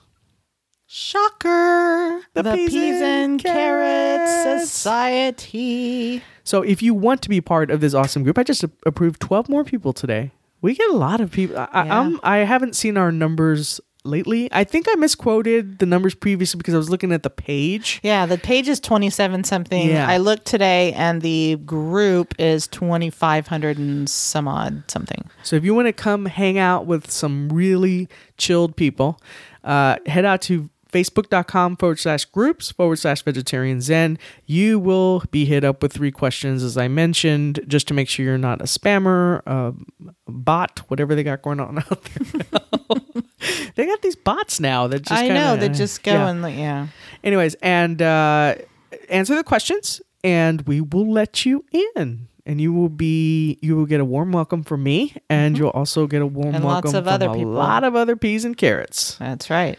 Shocker! 0.90 2.22
The 2.32 2.42
Peas 2.42 3.02
and 3.02 3.38
Carrots. 3.38 4.70
Society. 4.70 6.22
So 6.44 6.62
if 6.62 6.80
you 6.80 6.94
want 6.94 7.20
to 7.20 7.28
be 7.28 7.42
part 7.42 7.70
of 7.70 7.82
this 7.82 7.92
awesome 7.92 8.22
group, 8.22 8.38
I 8.38 8.42
just 8.42 8.64
approved 8.86 9.20
12 9.20 9.50
more 9.50 9.64
people 9.64 9.92
today. 9.92 10.32
We 10.62 10.74
get 10.74 10.88
a 10.88 10.94
lot 10.94 11.20
of 11.20 11.30
people. 11.30 11.58
I, 11.58 11.60
Yeah. 11.60 11.68
I, 11.72 11.98
I'm, 12.00 12.20
I 12.22 12.36
haven't 12.38 12.74
seen 12.74 12.96
our 12.96 13.12
numbers 13.12 13.82
lately. 14.04 14.48
I 14.50 14.64
think 14.64 14.86
I 14.88 14.94
misquoted 14.94 15.78
the 15.78 15.84
numbers 15.84 16.14
previously 16.14 16.56
because 16.56 16.72
I 16.72 16.78
was 16.78 16.88
looking 16.88 17.12
at 17.12 17.22
the 17.22 17.28
page. 17.28 18.00
Yeah, 18.02 18.24
the 18.24 18.38
page 18.38 18.66
is 18.66 18.80
27 18.80 19.44
something. 19.44 19.90
Yeah. 19.90 20.08
I 20.08 20.16
looked 20.16 20.46
today 20.46 20.94
and 20.94 21.20
the 21.20 21.56
group 21.66 22.34
is 22.38 22.66
2,500 22.66 23.76
and 23.76 24.08
some 24.08 24.48
odd 24.48 24.90
something. 24.90 25.28
So 25.42 25.54
if 25.54 25.66
you 25.66 25.74
want 25.74 25.88
to 25.88 25.92
come 25.92 26.24
hang 26.24 26.56
out 26.56 26.86
with 26.86 27.10
some 27.10 27.50
really 27.50 28.08
chilled 28.38 28.74
people, 28.74 29.20
uh, 29.64 29.96
head 30.06 30.24
out 30.24 30.40
to 30.42 30.70
facebook.com 30.92 31.76
forward 31.76 31.98
slash 31.98 32.24
groups 32.26 32.70
forward 32.72 32.96
slash 32.96 33.22
vegetarian 33.22 33.80
zen 33.80 34.18
you 34.46 34.78
will 34.78 35.22
be 35.30 35.44
hit 35.44 35.64
up 35.64 35.82
with 35.82 35.92
three 35.92 36.10
questions 36.10 36.62
as 36.62 36.76
i 36.76 36.88
mentioned 36.88 37.60
just 37.66 37.86
to 37.86 37.94
make 37.94 38.08
sure 38.08 38.24
you're 38.24 38.38
not 38.38 38.60
a 38.60 38.64
spammer 38.64 39.42
a 39.46 39.74
bot 40.30 40.78
whatever 40.88 41.14
they 41.14 41.22
got 41.22 41.42
going 41.42 41.60
on 41.60 41.78
out 41.90 42.02
there 42.04 42.62
they 43.76 43.86
got 43.86 44.02
these 44.02 44.16
bots 44.16 44.60
now 44.60 44.86
that 44.86 45.00
just 45.02 45.12
I 45.12 45.28
know, 45.28 45.52
kinda- 45.52 45.68
that 45.68 45.74
just 45.76 46.02
go 46.02 46.12
yeah. 46.12 46.28
and, 46.28 46.42
like, 46.42 46.56
yeah. 46.56 46.86
anyways 47.22 47.54
and 47.56 48.00
uh, 48.02 48.54
answer 49.08 49.34
the 49.34 49.44
questions 49.44 50.00
and 50.24 50.62
we 50.62 50.80
will 50.80 51.10
let 51.12 51.44
you 51.46 51.64
in 51.94 52.28
and 52.46 52.60
you 52.60 52.72
will 52.72 52.88
be 52.88 53.58
you 53.60 53.76
will 53.76 53.86
get 53.86 54.00
a 54.00 54.04
warm 54.04 54.32
welcome 54.32 54.62
from 54.64 54.82
me 54.82 55.14
and 55.28 55.56
you'll 55.58 55.68
also 55.70 56.06
get 56.06 56.22
a 56.22 56.26
warm 56.26 56.48
Mm-hmm. 56.48 56.56
And 56.56 56.64
welcome 56.64 56.88
lots 56.92 56.94
of 56.94 57.04
from 57.04 57.12
other 57.12 57.26
a 57.26 57.34
lot 57.44 57.84
of 57.84 57.94
other 57.94 58.16
peas 58.16 58.44
and 58.44 58.56
carrots 58.56 59.16
That's 59.18 59.50
right. 59.50 59.78